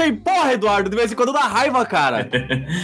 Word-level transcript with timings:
e 0.00 0.12
porra, 0.12 0.54
Eduardo, 0.54 0.88
de 0.88 0.96
vez 0.96 1.12
em 1.12 1.14
quando 1.14 1.32
dá 1.32 1.40
raiva, 1.40 1.84
cara. 1.84 2.28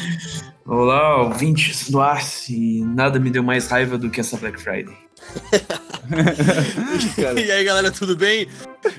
Olá, 0.66 1.22
ouvintes 1.22 1.88
do 1.90 2.00
Arce. 2.00 2.82
Nada 2.84 3.18
me 3.18 3.30
deu 3.30 3.42
mais 3.42 3.68
raiva 3.68 3.96
do 3.96 4.10
que 4.10 4.20
essa 4.20 4.36
Black 4.36 4.60
Friday. 4.60 4.94
e 7.36 7.52
aí, 7.52 7.64
galera, 7.64 7.90
tudo 7.90 8.16
bem? 8.16 8.48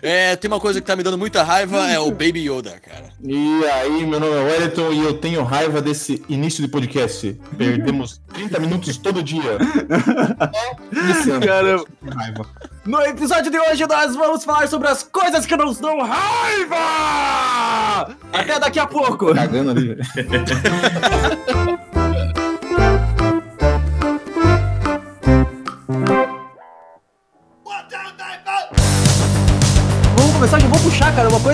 É, 0.02 0.36
tem 0.36 0.50
uma 0.50 0.60
coisa 0.60 0.80
que 0.80 0.86
tá 0.88 0.96
me 0.96 1.04
dando 1.04 1.18
muita 1.18 1.44
raiva, 1.44 1.90
é 1.90 2.00
o 2.00 2.12
Baby 2.12 2.50
Yoda, 2.50 2.80
cara. 2.80 3.10
E 3.24 3.64
aí, 3.66 4.06
meu 4.06 4.20
nome 4.20 4.34
é 4.34 4.44
Wellington 4.44 4.92
e 4.94 5.04
eu 5.04 5.14
tenho 5.16 5.44
raiva 5.44 5.82
desse 5.82 6.24
início 6.30 6.64
de 6.64 6.70
podcast. 6.70 7.40
Perdemos 7.58 8.22
30 8.34 8.60
minutos 8.60 8.98
todo 8.98 9.24
dia. 9.24 9.58
É, 10.92 11.46
Caramba. 11.46 11.86
Raiva. 12.16 12.46
No 12.86 13.02
episódio 13.02 13.52
de 13.52 13.60
hoje 13.60 13.86
nós 13.88 14.16
vamos 14.16 14.44
falar 14.44 14.68
sobre 14.68 14.88
as 14.88 15.04
coisas 15.04 15.46
que 15.46 15.56
nos 15.56 15.80
dão 15.80 16.00
raiva! 16.02 16.76
Até 18.34 18.60
daqui 18.60 18.80
a 18.80 18.88
pouco! 18.88 19.34
Cagando 19.34 19.72
ali, 19.72 19.96
velho. 19.96 21.80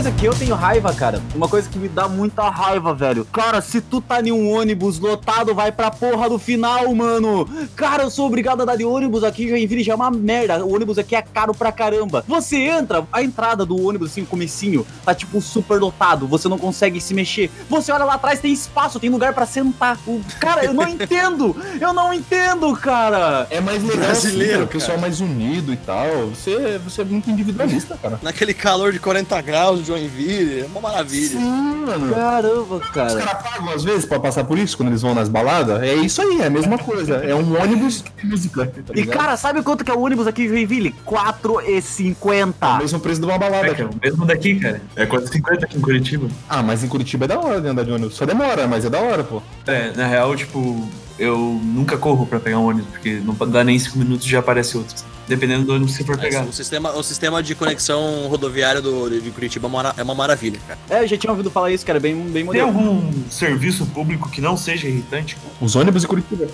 Coisa 0.06 0.12
que 0.12 0.26
eu 0.26 0.36
tenho 0.36 0.56
raiva, 0.56 0.94
cara. 0.94 1.20
Uma 1.34 1.48
coisa 1.48 1.68
que 1.68 1.80
me 1.80 1.90
dá 1.90 2.08
muita 2.08 2.48
raiva, 2.48 2.94
velho. 2.94 3.26
Cara, 3.26 3.60
se 3.60 3.82
tu 3.82 4.00
tá 4.00 4.22
em 4.22 4.32
um 4.32 4.52
ônibus 4.52 5.00
lotado, 5.00 5.56
vai 5.56 5.72
pra 5.72 5.90
porra 5.90 6.30
do 6.30 6.38
final, 6.38 6.94
mano. 6.94 7.48
Cara, 7.76 8.04
eu 8.04 8.12
sou 8.12 8.28
obrigado 8.28 8.62
a 8.62 8.66
dar 8.66 8.76
de 8.76 8.86
ônibus 8.86 9.24
aqui, 9.24 9.48
Joinville 9.48 9.82
já 9.82 9.94
é 9.94 9.96
uma 9.96 10.12
merda. 10.12 10.64
O 10.64 10.76
ônibus 10.76 11.00
aqui 11.00 11.16
é 11.16 11.22
caro 11.24 11.56
pra 11.56 11.72
caramba. 11.72 12.24
Você 12.28 12.58
entra, 12.58 13.08
a 13.12 13.24
entrada 13.24 13.66
do 13.66 13.82
ônibus, 13.84 14.12
assim, 14.12 14.22
o 14.22 14.26
comecinho, 14.28 14.86
tá 15.04 15.16
tipo 15.16 15.42
super 15.42 15.80
lotado. 15.80 16.28
Você 16.28 16.48
não 16.48 16.60
consegue 16.60 17.02
se 17.02 17.14
mexer. 17.14 17.50
Você 17.68 17.92
olha 17.92 18.06
lá 18.06 18.14
atrás, 18.14 18.40
tem 18.40 18.54
espaço, 18.54 19.00
tem 19.00 19.10
lugar 19.10 19.34
pra 19.34 19.48
sentar. 19.48 19.98
O... 20.06 20.22
Cara, 20.40 20.66
eu 20.66 20.74
não 20.74 20.86
entendo. 20.88 21.56
Eu 21.82 21.94
não 21.94 22.14
entendo, 22.14 22.72
cara. 22.76 23.48
É 23.50 23.60
mais 23.60 23.82
legal 23.82 24.06
brasileiro, 24.06 24.54
assim, 24.54 24.64
o 24.64 24.68
pessoal 24.68 24.98
mais 25.00 25.20
unido 25.20 25.74
e 25.74 25.78
tal. 25.78 26.28
Você, 26.28 26.78
você 26.84 27.02
é 27.02 27.06
muito 27.06 27.28
individualista, 27.32 27.98
cara. 28.00 28.20
Naquele 28.22 28.54
calor 28.54 28.94
de 28.94 29.00
40 29.00 29.42
graus 29.42 29.84
de 29.84 29.95
Joinville. 29.96 30.62
É 30.62 30.66
uma 30.66 30.82
maravilha. 30.82 31.40
Sim, 31.40 31.86
mano. 31.86 32.14
Caramba, 32.14 32.80
cara. 32.80 33.08
Os 33.08 33.24
caras 33.24 33.44
pagam 33.44 33.70
às 33.70 33.84
vezes 33.84 34.06
pra 34.06 34.20
passar 34.20 34.44
por 34.44 34.58
isso 34.58 34.76
quando 34.76 34.90
eles 34.90 35.02
vão 35.02 35.16
nas 35.16 35.30
baladas. 35.30 35.82
É 35.82 35.94
isso 35.96 36.22
aí, 36.22 36.42
é 36.42 36.48
a 36.48 36.50
mesma 36.50 36.78
coisa. 36.78 37.16
É 37.16 37.34
um 37.34 37.60
ônibus 37.62 38.04
de 38.18 38.26
música. 38.26 38.66
Tá 38.66 38.94
e 38.94 39.06
cara, 39.06 39.38
sabe 39.38 39.62
quanto 39.64 39.84
que 39.84 39.92
é 39.92 39.94
o 39.94 40.02
ônibus 40.02 40.28
aqui 40.28 40.44
em 40.44 40.50
Joinville? 40.50 40.96
4,50. 41.06 42.54
É 42.62 42.66
o 42.66 42.78
mesmo 42.78 43.00
preço 43.00 43.22
de 43.22 43.26
uma 43.26 43.38
balada. 43.38 43.68
É, 43.68 43.82
é 43.82 43.86
o 43.86 43.90
mesmo 44.02 44.26
daqui, 44.26 44.60
cara. 44.60 44.82
É 44.96 45.06
4,50 45.06 45.64
aqui 45.64 45.78
em 45.78 45.82
Curitiba. 45.82 46.28
Ah, 46.50 46.62
mas 46.62 46.84
em 46.84 46.88
Curitiba 46.88 47.26
é 47.26 47.28
da 47.28 47.40
hora 47.40 47.62
de 47.62 47.68
andar 47.68 47.84
de 47.84 47.92
ônibus. 47.92 48.16
Só 48.16 48.26
demora, 48.26 48.68
mas 48.68 48.86
é 48.86 48.90
da 48.90 49.00
hora, 49.00 49.24
pô. 49.24 49.42
É, 49.66 49.92
na 49.96 50.06
real, 50.08 50.36
tipo, 50.36 50.88
eu 51.18 51.38
nunca 51.64 51.98
corro 51.98 52.26
pra 52.26 52.40
pegar 52.40 52.60
um 52.60 52.68
ônibus, 52.68 52.90
porque 52.92 53.22
não 53.24 53.36
dá 53.50 53.64
nem 53.64 53.80
5 53.80 53.98
minutos 53.98 54.26
e 54.28 54.30
já 54.30 54.40
aparece 54.40 54.78
outro 54.78 54.96
dependendo 55.28 55.66
do 55.66 55.74
ônibus 55.74 55.94
que 55.94 55.98
você 56.00 56.04
for 56.04 56.18
pegar. 56.18 56.44
o, 56.44 56.54
sistema, 56.54 56.92
o 56.92 57.04
sistema 57.04 57.42
de 57.42 57.56
conexão 57.56 58.28
rodoviária 58.28 58.82
do, 58.82 59.10
de 59.10 59.32
Curitiba 59.32 59.70
é 59.98 60.04
uma 60.04 60.16
maravilha, 60.16 60.60
cara. 60.68 60.80
É, 60.90 61.04
eu 61.04 61.08
já 61.08 61.18
tinha 61.18 61.32
ouvido 61.32 61.50
falar 61.50 61.72
isso, 61.72 61.86
cara, 61.86 62.00
bem, 62.00 62.16
bem 62.16 62.44
moderno. 62.44 62.72
Tem 62.74 62.88
algum 62.88 63.30
serviço 63.30 63.86
público 63.88 64.30
que 64.30 64.42
não 64.42 64.56
seja 64.56 64.88
irritante? 64.88 65.38
Os 65.60 65.76
ônibus 65.76 66.02
de 66.02 66.08
Curitiba. 66.08 66.48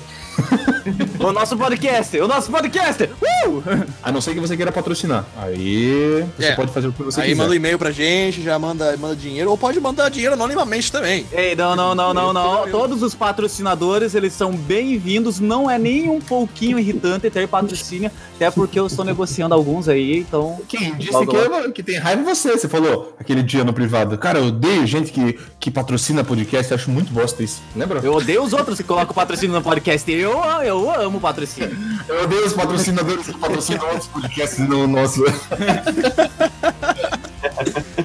o 1.19 1.31
nosso 1.31 1.57
podcast, 1.57 2.17
o 2.19 2.27
nosso 2.27 2.51
podcast! 2.51 3.03
Uh! 3.03 3.61
A 4.01 4.11
não 4.11 4.21
ser 4.21 4.33
que 4.33 4.39
você 4.39 4.55
queira 4.55 4.71
patrocinar. 4.71 5.25
Aí 5.37 6.25
você 6.37 6.47
é. 6.47 6.55
pode 6.55 6.71
fazer 6.71 6.87
o 6.87 6.93
que 6.93 7.03
você 7.03 7.19
aí 7.19 7.29
quiser. 7.29 7.33
Aí 7.33 7.35
manda 7.35 7.51
um 7.51 7.55
e-mail 7.55 7.77
pra 7.77 7.91
gente, 7.91 8.41
já 8.41 8.57
manda, 8.57 8.95
manda 8.97 9.15
dinheiro, 9.15 9.49
ou 9.49 9.57
pode 9.57 9.79
mandar 9.79 10.09
dinheiro 10.09 10.33
anonimamente 10.33 10.91
também. 10.91 11.25
Ei, 11.31 11.55
não, 11.55 11.75
não, 11.75 11.93
não, 11.93 12.13
não, 12.13 12.33
não. 12.33 12.69
Todos 12.69 13.03
os 13.03 13.13
patrocinadores, 13.13 14.15
eles 14.15 14.33
são 14.33 14.53
bem-vindos. 14.53 15.39
Não 15.39 15.69
é 15.69 15.77
nem 15.77 16.09
um 16.09 16.19
pouquinho 16.19 16.79
irritante 16.79 17.29
ter 17.29 17.47
patrocínio, 17.47 18.11
até 18.35 18.49
porque 18.49 18.60
eu 18.79 18.87
estou 18.87 19.05
negociando 19.05 19.53
alguns 19.53 19.87
aí, 19.87 20.19
então... 20.19 20.59
Quem 20.67 20.95
disse 20.95 21.25
que, 21.25 21.35
eu, 21.35 21.71
que 21.71 21.83
tem 21.83 21.97
raiva 21.97 22.23
você? 22.23 22.51
Você 22.51 22.67
falou 22.67 23.15
aquele 23.19 23.43
dia 23.43 23.63
no 23.63 23.73
privado. 23.73 24.17
Cara, 24.17 24.39
eu 24.39 24.45
odeio 24.45 24.85
gente 24.85 25.11
que, 25.11 25.39
que 25.59 25.71
patrocina 25.71 26.23
podcast, 26.23 26.73
acho 26.73 26.89
muito 26.89 27.11
bosta 27.11 27.43
isso. 27.43 27.61
Lembra? 27.75 27.99
Eu 28.03 28.13
odeio 28.13 28.43
os 28.43 28.53
outros 28.53 28.77
que 28.77 28.83
colocam 28.83 29.13
patrocínio 29.13 29.55
no 29.55 29.61
podcast. 29.61 30.11
Eu, 30.11 30.39
eu 30.63 30.89
amo 31.01 31.19
patrocínio. 31.19 31.75
Eu 32.07 32.23
odeio 32.23 32.45
os 32.45 32.53
patrocinadores 32.53 33.25
que 33.25 33.37
patrocinam 33.37 33.85
outros 33.87 34.07
podcasts 34.07 34.59
no 34.67 34.87
nosso. 34.87 35.23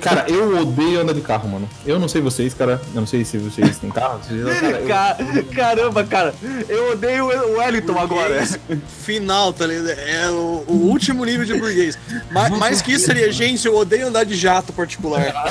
Cara, 0.01 0.25
eu 0.29 0.59
odeio 0.59 1.01
andar 1.01 1.13
de 1.13 1.21
carro, 1.21 1.49
mano. 1.49 1.69
Eu 1.85 1.99
não 1.99 2.09
sei 2.09 2.21
vocês, 2.21 2.55
cara. 2.55 2.81
Eu 2.95 3.01
não 3.01 3.07
sei 3.07 3.25
se 3.25 3.39
vocês 3.39 3.79
têm 3.79 3.91
carro. 3.91 4.21
Cara, 4.87 5.17
eu... 5.35 5.45
Caramba, 5.55 6.05
cara. 6.05 6.35
Eu 6.69 6.93
odeio 6.93 7.27
o 7.27 7.59
Wellington 7.59 7.99
agora. 7.99 8.47
Final, 9.03 9.53
tá 9.53 9.67
ligado? 9.67 9.91
É 9.91 10.31
o, 10.31 10.65
o 10.67 10.73
último 10.73 11.25
nível 11.25 11.45
de 11.45 11.55
burguês. 11.55 11.99
Ma 12.31 12.49
mais 12.51 12.81
que 12.83 12.93
isso 12.93 13.07
seria, 13.07 13.31
gente, 13.31 13.67
eu 13.67 13.77
odeio 13.77 14.09
andar 14.09 14.25
de 14.25 14.35
jato 14.35 14.73
particular. 14.73 15.23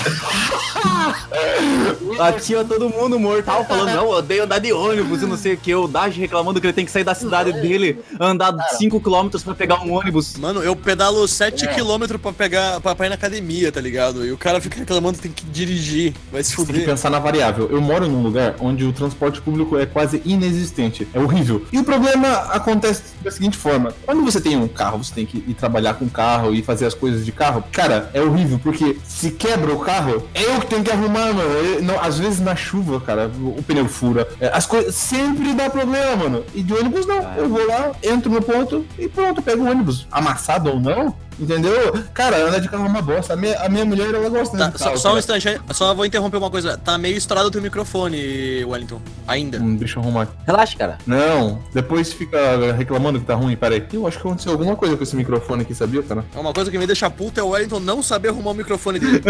Aqui, 2.19 2.55
ó, 2.55 2.63
todo 2.63 2.89
mundo 2.89 3.19
mortal 3.19 3.65
falando, 3.65 3.93
não, 3.93 4.03
eu 4.03 4.09
odeio 4.09 4.43
andar 4.43 4.59
de 4.59 4.71
ônibus 4.71 5.21
e 5.21 5.25
não 5.25 5.37
sei 5.37 5.53
o 5.53 5.57
que. 5.57 5.73
O 5.75 5.87
Dash 5.87 6.15
reclamando 6.15 6.59
que 6.59 6.67
ele 6.67 6.73
tem 6.73 6.85
que 6.85 6.91
sair 6.91 7.03
da 7.03 7.13
cidade 7.13 7.51
dele, 7.53 7.99
andar 8.19 8.53
5km 8.79 9.43
pra 9.43 9.53
pegar 9.53 9.81
um 9.81 9.93
ônibus. 9.93 10.37
Mano, 10.37 10.63
eu 10.63 10.75
pedalo 10.75 11.23
7km 11.25 12.17
pra 12.17 12.33
pegar 12.33 12.79
pra, 12.81 12.95
pra 12.95 13.05
ir 13.05 13.09
na 13.09 13.15
academia, 13.15 13.71
tá 13.71 13.81
ligado? 13.81 13.94
E 14.25 14.31
o 14.31 14.37
cara 14.37 14.59
fica 14.59 14.77
reclamando 14.77 15.17
que 15.17 15.23
tem 15.23 15.31
que 15.31 15.45
dirigir. 15.45 16.13
Vai 16.31 16.43
se 16.43 16.53
fuder. 16.55 16.75
Tem 16.75 16.83
que 16.83 16.91
pensar 16.91 17.09
na 17.09 17.19
variável. 17.19 17.69
Eu 17.71 17.81
moro 17.81 18.07
num 18.07 18.21
lugar 18.21 18.55
onde 18.59 18.83
o 18.83 18.91
transporte 18.91 19.41
público 19.41 19.77
é 19.77 19.85
quase 19.85 20.21
inexistente. 20.25 21.07
É 21.13 21.19
horrível. 21.19 21.65
E 21.71 21.79
o 21.79 21.83
problema 21.83 22.27
acontece 22.51 23.03
da 23.23 23.31
seguinte 23.31 23.57
forma: 23.57 23.93
quando 24.05 24.23
você 24.23 24.41
tem 24.41 24.57
um 24.57 24.67
carro, 24.67 25.03
você 25.03 25.13
tem 25.13 25.25
que 25.25 25.37
ir 25.37 25.53
trabalhar 25.53 25.95
com 25.95 26.05
o 26.05 26.09
carro 26.09 26.53
e 26.53 26.61
fazer 26.61 26.85
as 26.85 26.93
coisas 26.93 27.25
de 27.25 27.31
carro. 27.31 27.63
Cara, 27.71 28.09
é 28.13 28.21
horrível, 28.21 28.59
porque 28.61 28.97
se 29.03 29.31
quebra 29.31 29.73
o 29.73 29.79
carro, 29.79 30.27
é 30.33 30.43
eu 30.43 30.59
que 30.59 30.67
tenho 30.67 30.83
que 30.83 30.91
arrumar, 30.91 31.33
mano. 31.33 31.41
Eu, 31.41 31.83
não, 31.83 32.01
às 32.01 32.19
vezes 32.19 32.39
na 32.39 32.55
chuva, 32.55 32.99
cara, 32.99 33.31
o 33.39 33.63
pneu 33.63 33.87
fura. 33.87 34.27
É, 34.39 34.49
as 34.53 34.65
coisas 34.65 34.95
sempre 34.95 35.53
dá 35.53 35.69
problema, 35.69 36.15
mano. 36.15 36.43
E 36.53 36.61
de 36.61 36.73
ônibus 36.73 37.05
não. 37.05 37.21
Eu 37.35 37.49
vou 37.49 37.65
lá, 37.65 37.91
entro 38.03 38.31
no 38.31 38.41
ponto 38.41 38.85
e 38.97 39.07
pronto, 39.07 39.41
pego 39.41 39.63
o 39.63 39.69
ônibus. 39.69 40.07
Amassado 40.11 40.69
ou 40.69 40.79
não, 40.79 41.15
Entendeu? 41.39 42.03
Cara, 42.13 42.47
andar 42.47 42.59
de 42.59 42.69
carro 42.69 42.85
é 42.85 42.87
uma 42.87 43.01
bosta. 43.01 43.33
A 43.33 43.35
minha, 43.35 43.59
a 43.59 43.69
minha 43.69 43.85
mulher, 43.85 44.13
ela 44.13 44.29
gosta 44.29 44.57
tá, 44.57 44.69
de 44.69 44.77
carro. 44.77 44.97
Só, 44.97 45.09
só 45.09 45.15
um 45.15 45.17
instante, 45.17 45.61
só 45.71 45.93
vou 45.93 46.05
interromper 46.05 46.37
uma 46.37 46.49
coisa. 46.49 46.77
Tá 46.77 46.97
meio 46.97 47.17
estourado 47.17 47.47
o 47.49 47.51
teu 47.51 47.61
microfone, 47.61 48.63
Wellington. 48.63 49.01
Ainda. 49.27 49.59
Hum, 49.59 49.75
deixa 49.75 49.99
eu 49.99 50.03
arrumar. 50.03 50.27
Relaxa, 50.45 50.77
cara. 50.77 50.97
Não, 51.05 51.59
depois 51.73 52.13
fica 52.13 52.73
reclamando 52.73 53.19
que 53.19 53.25
tá 53.25 53.35
ruim. 53.35 53.55
Pera 53.55 53.75
aí. 53.75 53.85
Eu 53.91 54.07
acho 54.07 54.19
que 54.19 54.27
aconteceu 54.27 54.51
alguma 54.51 54.75
coisa 54.75 54.95
com 54.95 55.03
esse 55.03 55.15
microfone 55.15 55.63
aqui, 55.63 55.73
sabia, 55.73 56.03
cara? 56.03 56.25
É 56.35 56.39
uma 56.39 56.53
coisa 56.53 56.71
que 56.71 56.77
me 56.77 56.87
deixa 56.87 57.09
puta 57.09 57.41
é 57.41 57.43
o 57.43 57.49
Wellington 57.49 57.79
não 57.79 58.01
saber 58.01 58.29
arrumar 58.29 58.51
o 58.51 58.55
microfone 58.55 58.99
dele. 58.99 59.21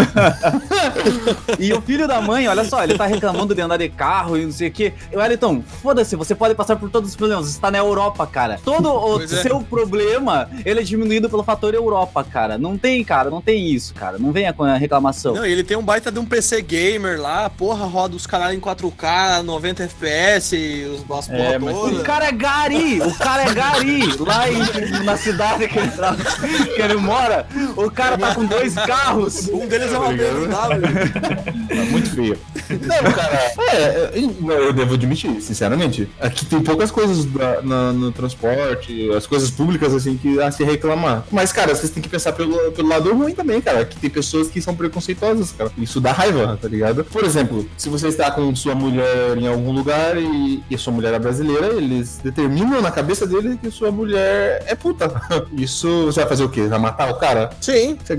e 1.59 1.73
o 1.73 1.81
filho 1.81 2.07
da 2.07 2.21
mãe, 2.21 2.47
olha 2.47 2.63
só, 2.65 2.83
ele 2.83 2.97
tá 2.97 3.05
reclamando 3.05 3.53
de 3.55 3.61
andar 3.61 3.77
de 3.77 3.89
carro 3.89 4.37
e 4.37 4.45
não 4.45 4.51
sei 4.51 4.69
o 4.69 4.71
quê. 4.71 4.93
Wellington, 5.13 5.63
foda-se, 5.81 6.15
você 6.15 6.35
pode 6.35 6.55
passar 6.55 6.75
por 6.75 6.89
todos 6.89 7.09
os 7.09 7.15
problemas. 7.15 7.47
Você 7.47 7.59
tá 7.59 7.71
na 7.71 7.77
Europa, 7.77 8.25
cara. 8.27 8.59
Todo 8.63 8.89
o 8.89 9.21
é. 9.21 9.27
seu 9.27 9.59
problema, 9.61 10.49
ele 10.65 10.79
é 10.79 10.83
diminuído 10.83 11.29
pelo 11.29 11.43
fator 11.43 11.73
Europa, 11.73 11.94
cara. 12.31 12.57
Não 12.57 12.77
tem, 12.77 13.03
cara, 13.03 13.29
não 13.29 13.41
tem 13.41 13.67
isso, 13.67 13.93
cara. 13.93 14.17
Não 14.17 14.31
venha 14.31 14.53
com 14.53 14.63
a 14.63 14.75
reclamação. 14.75 15.35
Não, 15.35 15.45
ele 15.45 15.63
tem 15.63 15.77
um 15.77 15.83
baita 15.83 16.11
de 16.11 16.19
um 16.19 16.25
PC 16.25 16.61
gamer 16.61 17.19
lá, 17.19 17.49
porra, 17.49 17.85
roda 17.85 18.15
os 18.15 18.25
caras 18.25 18.53
em 18.55 18.59
4K, 18.59 19.41
90 19.43 19.83
FPS, 19.83 20.55
os 20.93 21.03
boss 21.03 21.29
é, 21.29 21.57
mas 21.59 21.75
O 21.75 22.03
cara 22.03 22.27
é 22.27 22.31
gari, 22.31 23.01
o 23.01 23.13
cara 23.17 23.43
é 23.43 23.53
gari. 23.53 24.17
lá 24.19 24.49
em, 24.49 25.03
na 25.03 25.17
cidade 25.17 25.67
que 25.67 25.77
ele, 25.79 25.91
que 26.75 26.81
ele 26.81 26.95
mora, 26.95 27.47
o 27.75 27.89
cara 27.91 28.17
tá 28.17 28.33
com 28.35 28.45
dois 28.45 28.73
carros. 28.75 29.47
Um 29.49 29.67
deles 29.67 29.91
é 29.91 29.97
uma 29.97 30.13
BMW. 30.13 30.49
Tá 30.49 31.85
muito 31.91 32.09
feio. 32.09 32.37
Não, 32.69 33.11
cara, 33.11 33.53
é, 33.59 34.11
eu 34.15 34.73
devo 34.73 34.95
admitir, 34.95 35.41
sinceramente, 35.41 36.09
aqui 36.19 36.45
tem 36.45 36.61
poucas 36.61 36.91
coisas 36.91 37.25
da, 37.25 37.61
na, 37.61 37.93
no 37.93 38.11
transporte, 38.11 39.09
as 39.11 39.27
coisas 39.27 39.51
públicas, 39.51 39.93
assim, 39.93 40.17
que 40.17 40.41
a 40.41 40.51
se 40.51 40.63
reclamar. 40.63 41.23
Mas, 41.31 41.51
cara, 41.51 41.75
vocês 41.85 41.91
têm 41.91 42.01
que 42.01 42.09
pensar 42.09 42.33
pelo, 42.33 42.71
pelo 42.71 42.87
lado 42.87 43.13
ruim 43.13 43.33
também, 43.33 43.61
cara. 43.61 43.85
Que 43.85 43.97
tem 43.97 44.09
pessoas 44.09 44.49
que 44.49 44.61
são 44.61 44.75
preconceituosas, 44.75 45.51
cara. 45.51 45.71
Isso 45.77 46.01
dá 46.01 46.11
raiva, 46.11 46.57
tá 46.59 46.67
ligado? 46.67 47.05
Por 47.05 47.23
exemplo, 47.23 47.67
se 47.77 47.89
você 47.89 48.07
está 48.07 48.31
com 48.31 48.55
sua 48.55 48.75
mulher 48.75 49.37
em 49.37 49.47
algum 49.47 49.71
lugar 49.71 50.17
e, 50.17 50.63
e 50.69 50.77
sua 50.77 50.91
mulher 50.91 51.13
é 51.13 51.19
brasileira, 51.19 51.67
eles 51.67 52.19
determinam 52.23 52.81
na 52.81 52.91
cabeça 52.91 53.27
dele 53.27 53.59
que 53.61 53.69
sua 53.71 53.91
mulher 53.91 54.63
é 54.67 54.75
puta. 54.75 55.21
Isso 55.55 56.05
você 56.05 56.21
vai 56.21 56.29
fazer 56.29 56.43
o 56.43 56.49
quê? 56.49 56.63
Vai 56.63 56.79
matar 56.79 57.11
o 57.11 57.15
cara? 57.15 57.51
Sim. 57.61 57.97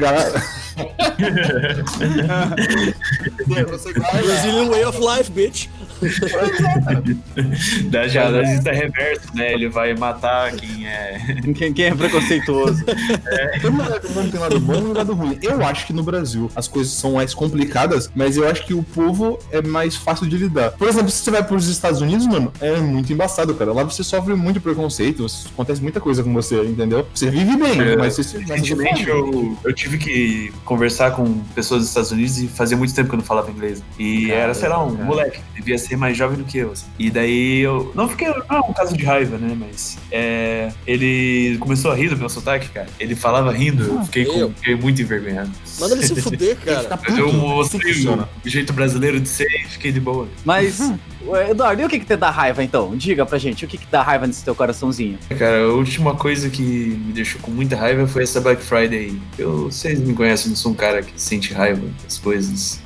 Você 3.46 3.64
você 3.64 3.92
Brazilian 3.92 4.69
way 4.69 4.84
of 4.84 4.98
life, 4.98 5.30
bitch. 5.30 5.69
Da 7.90 8.08
já 8.08 8.31
da 8.31 8.43
lista 8.43 8.72
reverso, 8.72 9.34
né? 9.34 9.52
Ele 9.52 9.69
vai 9.69 9.94
matar 9.94 10.52
quem 10.52 10.87
é. 10.87 11.19
Quem, 11.54 11.72
quem 11.72 11.84
é 11.87 11.94
preconceituoso? 11.94 12.84
Tem 12.84 13.70
um 13.70 13.76
lado 13.78 14.08
bom, 14.08 14.28
tem 14.28 14.38
um 14.38 14.43
lado 14.43 14.60
bom 14.60 14.75
e 14.75 14.84
um 14.84 14.93
lado 14.93 15.14
ruim. 15.14 15.38
Eu 15.43 15.64
acho 15.64 15.87
que 15.87 15.93
no 15.93 16.02
Brasil 16.02 16.50
as 16.54 16.69
coisas 16.69 16.93
são 16.93 17.12
mais 17.12 17.34
complicadas, 17.34 18.10
mas 18.14 18.37
eu 18.37 18.48
acho 18.48 18.64
que 18.64 18.75
o 18.75 18.82
povo 18.82 19.38
é 19.50 19.62
mais 19.62 19.96
fácil 19.96 20.26
de 20.26 20.37
lidar. 20.37 20.72
Por 20.72 20.88
exemplo, 20.88 21.10
se 21.10 21.22
você 21.22 21.31
vai 21.31 21.43
pros 21.43 21.69
Estados 21.69 22.00
Unidos, 22.00 22.26
mano, 22.26 22.52
é 22.60 22.76
muito 22.76 23.12
embaçado, 23.12 23.54
cara. 23.54 23.72
Lá 23.72 23.82
você 23.84 24.02
sofre 24.02 24.34
muito 24.34 24.60
preconceito, 24.60 25.26
acontece 25.52 25.82
muita 25.82 26.00
coisa 26.00 26.22
com 26.22 26.32
você, 26.32 26.60
entendeu? 26.62 27.06
Você 27.14 27.31
vive 27.31 27.56
bem, 27.56 27.81
É, 27.81 27.96
mas 27.96 28.16
você 28.16 28.38
Recentemente 28.38 29.08
eu, 29.08 29.56
eu 29.64 29.72
tive 29.72 29.98
que 29.98 30.52
conversar 30.64 31.12
com 31.12 31.40
pessoas 31.54 31.81
dos 31.81 31.88
Estados 31.88 32.10
Unidos 32.10 32.38
e 32.38 32.46
fazia 32.48 32.76
muito 32.76 32.94
tempo 32.94 33.08
que 33.08 33.14
eu 33.14 33.19
não 33.19 33.25
falava 33.25 33.50
inglês. 33.50 33.82
E 33.98 34.31
era, 34.31 34.54
sei 34.54 34.69
lá, 34.69 34.82
um 34.84 34.94
cara. 34.94 35.04
moleque, 35.04 35.40
devia 35.54 35.78
ser 35.78 35.85
mais 35.94 36.16
jovem 36.16 36.38
do 36.38 36.44
que 36.44 36.56
eu. 36.58 36.72
assim. 36.72 36.86
E 36.98 37.10
daí 37.10 37.60
eu. 37.60 37.92
Não 37.94 38.08
fiquei. 38.08 38.28
Não 38.28 38.56
é 38.56 38.60
um 38.60 38.72
caso 38.72 38.96
de 38.96 39.04
raiva, 39.04 39.36
né? 39.36 39.54
Mas 39.58 39.98
é, 40.10 40.72
ele 40.86 41.58
começou 41.58 41.90
a 41.90 41.94
rir 41.94 42.08
do 42.08 42.16
meu 42.16 42.28
sotaque, 42.30 42.68
cara. 42.70 42.88
Ele 42.98 43.14
falava 43.14 43.52
rindo, 43.52 43.84
eu 43.84 44.04
fiquei, 44.04 44.24
com- 44.24 44.38
Eu? 44.38 44.50
fiquei 44.56 44.74
muito 44.74 45.02
envergonhado. 45.02 45.50
Manda 45.78 45.94
ele 45.94 46.06
se 46.06 46.16
fuder, 46.22 46.56
cara. 46.56 46.96
puto, 46.96 47.18
Eu 47.20 47.32
mostrei 47.32 47.92
o, 48.08 48.26
jeito 48.48 48.72
brasileiro 48.72 49.20
de 49.20 49.28
ser 49.28 49.46
e 49.46 49.68
fiquei 49.68 49.92
de 49.92 50.00
boa. 50.00 50.26
Mas, 50.44 50.78
ué, 51.26 51.50
Eduardo, 51.50 51.82
e 51.82 51.84
o 51.84 51.88
que 51.88 51.98
que 52.00 52.06
te 52.06 52.16
dá 52.16 52.30
raiva 52.30 52.64
então? 52.64 52.96
Diga 52.96 53.26
pra 53.26 53.36
gente, 53.38 53.64
o 53.64 53.68
que 53.68 53.76
que 53.76 53.86
dá 53.90 54.02
raiva 54.02 54.26
nesse 54.26 54.42
teu 54.42 54.54
coraçãozinho? 54.54 55.18
Cara, 55.38 55.64
a 55.64 55.68
última 55.68 56.14
coisa 56.14 56.48
que 56.48 56.62
me 56.62 57.12
deixou 57.12 57.40
com 57.42 57.50
muita 57.50 57.76
raiva 57.76 58.06
foi 58.06 58.22
essa 58.22 58.40
Black 58.40 58.62
Friday 58.62 58.98
aí. 58.98 59.20
Eu, 59.38 59.64
vocês 59.70 59.98
me 60.00 60.14
conhecem, 60.14 60.46
eu 60.46 60.50
não 60.50 60.56
sou 60.56 60.72
um 60.72 60.74
cara 60.74 61.02
que 61.02 61.12
sente 61.20 61.52
raiva 61.52 61.82
das 62.02 62.16
coisas. 62.18 62.80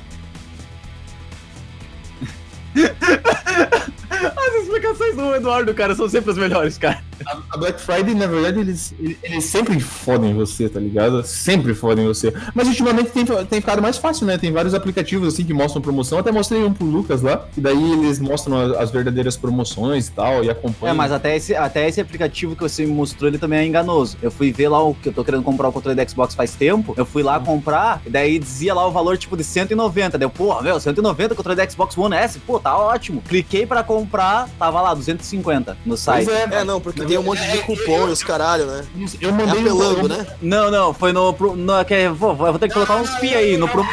As 4.09 4.63
explicações 4.63 5.15
do 5.15 5.35
Eduardo, 5.35 5.73
cara, 5.73 5.95
são 5.95 6.07
sempre 6.09 6.31
as 6.31 6.37
melhores, 6.37 6.77
cara. 6.77 7.03
A 7.49 7.57
Black 7.57 7.79
Friday, 7.81 8.13
na 8.13 8.27
verdade, 8.27 8.59
eles, 8.59 8.93
eles 9.23 9.45
sempre 9.45 9.79
fodem 9.79 10.33
você, 10.33 10.67
tá 10.69 10.79
ligado? 10.79 11.23
Sempre 11.23 11.73
fodem 11.73 12.05
você. 12.05 12.33
Mas 12.53 12.67
ultimamente 12.67 13.09
tem, 13.11 13.25
tem 13.25 13.61
ficado 13.61 13.81
mais 13.81 13.97
fácil, 13.97 14.25
né? 14.25 14.37
Tem 14.37 14.51
vários 14.51 14.73
aplicativos 14.73 15.33
assim 15.33 15.43
que 15.43 15.53
mostram 15.53 15.81
promoção. 15.81 16.19
Até 16.19 16.31
mostrei 16.31 16.63
um 16.63 16.73
pro 16.73 16.85
Lucas 16.85 17.21
lá, 17.21 17.45
que 17.53 17.61
daí 17.61 17.91
eles 17.93 18.19
mostram 18.19 18.57
as, 18.57 18.71
as 18.77 18.91
verdadeiras 18.91 19.35
promoções 19.37 20.07
e 20.07 20.11
tal, 20.11 20.43
e 20.43 20.49
acompanham. 20.49 20.93
É, 20.93 20.97
mas 20.97 21.11
até 21.11 21.35
esse, 21.35 21.55
até 21.55 21.87
esse 21.87 21.99
aplicativo 22.01 22.55
que 22.55 22.61
você 22.63 22.85
me 22.85 22.91
mostrou, 22.91 23.29
ele 23.29 23.37
também 23.37 23.59
é 23.59 23.65
enganoso. 23.65 24.17
Eu 24.21 24.31
fui 24.31 24.51
ver 24.51 24.69
lá 24.69 24.81
o 24.83 24.93
que 24.93 25.09
eu 25.09 25.13
tô 25.13 25.23
querendo 25.23 25.43
comprar 25.43 25.69
o 25.69 25.71
controle 25.71 25.95
da 25.95 26.07
Xbox 26.07 26.33
faz 26.35 26.51
tempo. 26.55 26.93
Eu 26.97 27.05
fui 27.05 27.23
lá 27.23 27.39
comprar, 27.39 28.01
e 28.05 28.09
daí 28.09 28.39
dizia 28.39 28.73
lá 28.73 28.87
o 28.87 28.91
valor 28.91 29.17
tipo 29.17 29.35
de 29.37 29.43
190. 29.43 30.17
Daí 30.17 30.25
eu, 30.25 30.29
porra, 30.29 30.61
meu, 30.61 30.79
190 30.79 31.35
controle 31.35 31.55
da 31.57 31.69
Xbox 31.69 31.97
One 31.97 32.15
S, 32.15 32.39
pô, 32.39 32.59
tá 32.59 32.77
ótimo. 32.77 33.21
Cliquei 33.21 33.65
pra 33.65 33.83
comprar, 33.83 34.49
tava 34.57 34.81
lá, 34.81 34.93
250 34.93 35.73
no 35.73 35.77
Pois 35.89 35.99
site. 35.99 36.29
é, 36.29 36.47
É, 36.51 36.63
não, 36.63 36.79
porque 36.81 37.01
tem 37.11 37.19
um 37.19 37.23
monte 37.23 37.41
de 37.51 37.57
cupom 37.59 38.07
e 38.07 38.11
os 38.11 38.23
caralho, 38.23 38.65
né? 38.65 38.83
Eu 39.19 39.29
É 39.29 39.31
mandei 39.33 39.61
apelando, 39.61 40.05
um- 40.05 40.07
né? 40.07 40.25
Não, 40.41 40.71
não, 40.71 40.93
foi 40.93 41.11
no. 41.11 41.33
pro- 41.33 41.55
no 41.55 41.83
que, 41.83 42.07
vou, 42.09 42.29
eu 42.31 42.35
vou 42.37 42.59
ter 42.59 42.67
que 42.69 42.73
colocar 42.73 42.95
uns 42.95 43.09
pi 43.15 43.33
aí. 43.35 43.57
No, 43.57 43.67
pro- 43.67 43.85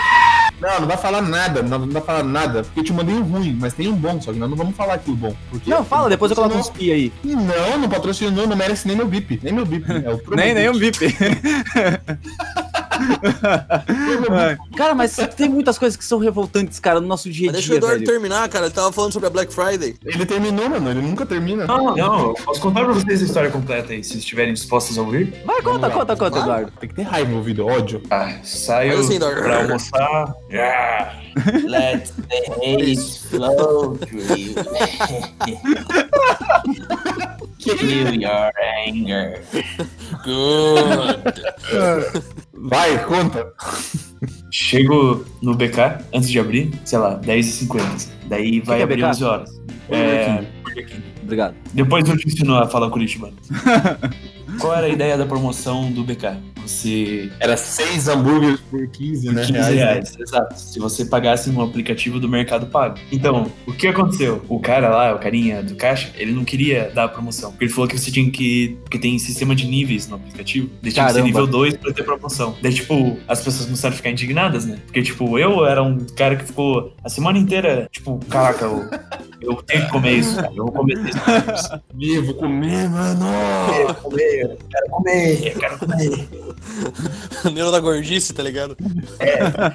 Não, 0.60 0.80
não 0.80 0.88
vai 0.88 0.96
falar 0.96 1.22
nada, 1.22 1.62
não, 1.62 1.78
não 1.80 1.88
vai 1.92 2.02
falar 2.02 2.22
nada, 2.24 2.62
porque 2.62 2.80
eu 2.80 2.84
te 2.84 2.92
mandei 2.92 3.14
um 3.14 3.22
ruim, 3.22 3.56
mas 3.60 3.72
tem 3.74 3.88
um 3.88 3.94
bom, 3.94 4.20
só 4.20 4.32
que 4.32 4.38
nós 4.38 4.48
não 4.50 4.56
vamos 4.56 4.76
falar 4.76 4.94
aqui 4.94 5.10
o 5.10 5.14
bom. 5.14 5.34
Porque 5.50 5.68
Não, 5.70 5.84
fala, 5.84 6.08
depois 6.08 6.30
eu 6.30 6.36
coloco 6.36 6.56
uns 6.56 6.68
pi 6.70 6.90
aí. 6.92 7.12
Não, 7.24 7.78
não 7.78 7.88
patrocinou, 7.88 8.46
não 8.46 8.56
merece 8.56 8.86
nem 8.86 8.96
meu 8.96 9.06
bip. 9.06 9.38
Nem 9.42 9.52
meu 9.52 9.64
bip. 9.66 9.84
É 9.90 10.10
o 10.10 10.36
Nem, 10.36 10.54
nem 10.54 10.68
um 10.70 10.78
bip. 10.78 10.98
cara, 14.76 14.94
mas 14.94 15.16
tem 15.36 15.48
muitas 15.48 15.78
coisas 15.78 15.96
que 15.96 16.04
são 16.04 16.18
revoltantes, 16.18 16.78
cara, 16.80 17.00
no 17.00 17.06
nosso 17.06 17.30
dia 17.30 17.50
a 17.50 17.52
Mas 17.52 17.62
dia, 17.62 17.70
deixa 17.70 17.74
o 17.74 17.76
Eduardo 17.76 17.98
velho. 18.00 18.10
terminar, 18.10 18.48
cara. 18.48 18.66
Ele 18.66 18.74
tava 18.74 18.90
falando 18.92 19.12
sobre 19.12 19.26
a 19.26 19.30
Black 19.30 19.52
Friday. 19.52 19.96
Ele 20.04 20.24
terminou, 20.26 20.68
mano, 20.68 20.90
ele 20.90 21.00
nunca 21.02 21.24
termina. 21.26 21.66
Não, 21.66 21.94
não, 21.96 22.20
eu 22.28 22.34
posso 22.44 22.60
contar 22.60 22.84
pra 22.84 22.92
vocês 22.92 23.20
a 23.22 23.24
história 23.24 23.50
completa 23.50 23.92
aí, 23.92 24.02
se 24.04 24.18
estiverem 24.18 24.52
dispostos 24.54 24.96
a 24.98 25.02
ouvir. 25.02 25.32
Vai, 25.44 25.56
conta, 25.62 25.70
Vamos 25.70 25.80
lá. 25.82 25.90
conta, 25.90 26.16
conta. 26.16 26.38
Eduardo. 26.38 26.72
Tem 26.80 26.88
que 26.88 26.94
ter 26.94 27.02
raiva 27.02 27.30
envolvido, 27.30 27.66
ódio. 27.66 28.00
Ah, 28.10 28.38
Faz 28.42 28.70
assim, 28.70 29.18
pra 29.18 29.62
almoçar. 29.62 30.34
Ah, 30.52 31.14
let 31.66 32.10
the 32.28 32.40
hate 32.62 32.96
flow 33.30 33.96
through 33.98 34.38
you. 34.38 34.54
Feel 37.58 38.14
your 38.14 38.52
anger. 38.86 39.42
Good. 40.24 42.38
Vai, 42.62 43.04
conta. 43.04 43.52
Chego 44.50 45.24
no 45.42 45.54
BK 45.54 46.04
antes 46.14 46.30
de 46.30 46.38
abrir, 46.38 46.72
sei 46.84 46.98
lá, 46.98 47.20
10h50. 47.20 48.08
Daí 48.26 48.60
vai 48.60 48.76
que 48.76 48.80
é 48.80 48.84
abrir 48.84 48.96
BK? 48.96 49.08
11 49.08 49.24
horas. 49.24 49.62
É. 49.90 50.44
Obrigado. 51.22 51.54
Depois 51.72 52.08
eu 52.08 52.16
te 52.16 52.26
ensino 52.26 52.56
a 52.56 52.66
falar 52.66 52.90
Curitibano. 52.90 53.36
Qual 54.60 54.74
era 54.74 54.86
a 54.86 54.90
ideia 54.90 55.16
da 55.16 55.24
promoção 55.24 55.90
do 55.90 56.02
BK? 56.02 56.36
Você. 56.62 57.30
Era 57.40 57.56
6 57.56 58.08
hambúrgueres 58.08 58.60
por 58.60 58.86
15, 58.86 59.32
né? 59.32 59.46
15 59.46 59.52
reais, 59.52 59.74
reais, 59.74 60.16
exato. 60.18 60.60
Se 60.60 60.78
você 60.78 61.04
pagasse 61.04 61.50
no 61.50 61.62
aplicativo 61.62 62.20
do 62.20 62.28
Mercado 62.28 62.66
Pago. 62.66 62.98
Então, 63.10 63.50
o 63.66 63.72
que 63.72 63.86
aconteceu? 63.86 64.44
O 64.48 64.60
cara 64.60 64.90
lá, 64.90 65.14
o 65.14 65.18
carinha 65.18 65.62
do 65.62 65.74
caixa, 65.76 66.10
ele 66.16 66.32
não 66.32 66.44
queria 66.44 66.90
dar 66.94 67.04
a 67.04 67.08
promoção. 67.08 67.52
Porque 67.52 67.64
ele 67.64 67.72
falou 67.72 67.88
que 67.88 67.98
você 67.98 68.10
tinha 68.10 68.30
que. 68.30 68.76
Porque 68.82 68.98
tem 68.98 69.18
sistema 69.18 69.54
de 69.54 69.66
níveis 69.66 70.08
no 70.08 70.16
aplicativo. 70.16 70.68
Ele 70.82 70.92
tinha 70.92 71.06
que 71.06 71.12
ser 71.12 71.22
nível 71.22 71.46
2 71.46 71.76
pra 71.78 71.92
ter 71.92 72.02
promoção. 72.02 72.54
Daí, 72.60 72.74
tipo, 72.74 73.16
as 73.26 73.40
pessoas 73.42 73.64
começaram 73.64 73.94
a 73.94 73.96
ficar 73.96 74.10
indignadas, 74.10 74.66
né? 74.66 74.78
Porque, 74.84 75.02
tipo, 75.02 75.38
eu 75.38 75.64
era 75.64 75.82
um 75.82 75.98
cara 76.16 76.36
que 76.36 76.44
ficou 76.44 76.94
a 77.02 77.08
semana 77.08 77.38
inteira, 77.38 77.88
tipo, 77.90 78.20
caraca, 78.28 78.66
eu, 78.66 78.88
eu 79.40 79.56
tenho 79.62 79.84
que 79.84 79.90
comer 79.90 80.12
isso, 80.12 80.36
cara. 80.36 80.50
Eu 80.54 80.64
vou 80.64 80.72
comer 80.72 80.98
isso. 80.98 82.24
Vou 82.24 82.34
comer, 82.34 82.88
mano. 82.88 83.26
Quero 83.72 83.94
comer, 83.94 84.58
quero 84.70 84.90
comer, 84.90 85.56
quero 85.58 85.78
comer. 85.78 86.28
Neuro 87.52 87.70
da 87.70 87.80
gordice, 87.80 88.32
tá 88.32 88.42
ligado? 88.42 88.76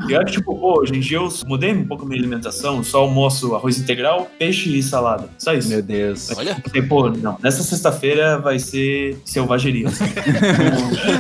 E 0.08 0.12
eu, 0.12 0.26
tipo, 0.26 0.56
pô, 0.56 0.82
hoje 0.82 0.96
em 0.96 1.00
dia 1.00 1.18
eu 1.18 1.30
mudei 1.46 1.72
um 1.72 1.86
pouco 1.86 2.04
a 2.04 2.08
minha 2.08 2.20
alimentação, 2.20 2.84
só 2.84 3.00
almoço 3.00 3.56
arroz 3.56 3.80
integral, 3.80 4.30
peixe 4.38 4.78
e 4.78 4.84
salada. 4.84 5.30
Só 5.38 5.54
isso. 5.54 5.70
Meu 5.70 5.82
Deus. 5.82 6.30
Olha. 6.36 6.56
Pô, 6.88 7.10
não, 7.10 7.38
nessa 7.42 7.64
sexta-feira 7.64 8.40
vai 8.40 8.60
ser 8.60 9.18
selvageria. 9.26 9.88
assim. 9.88 10.06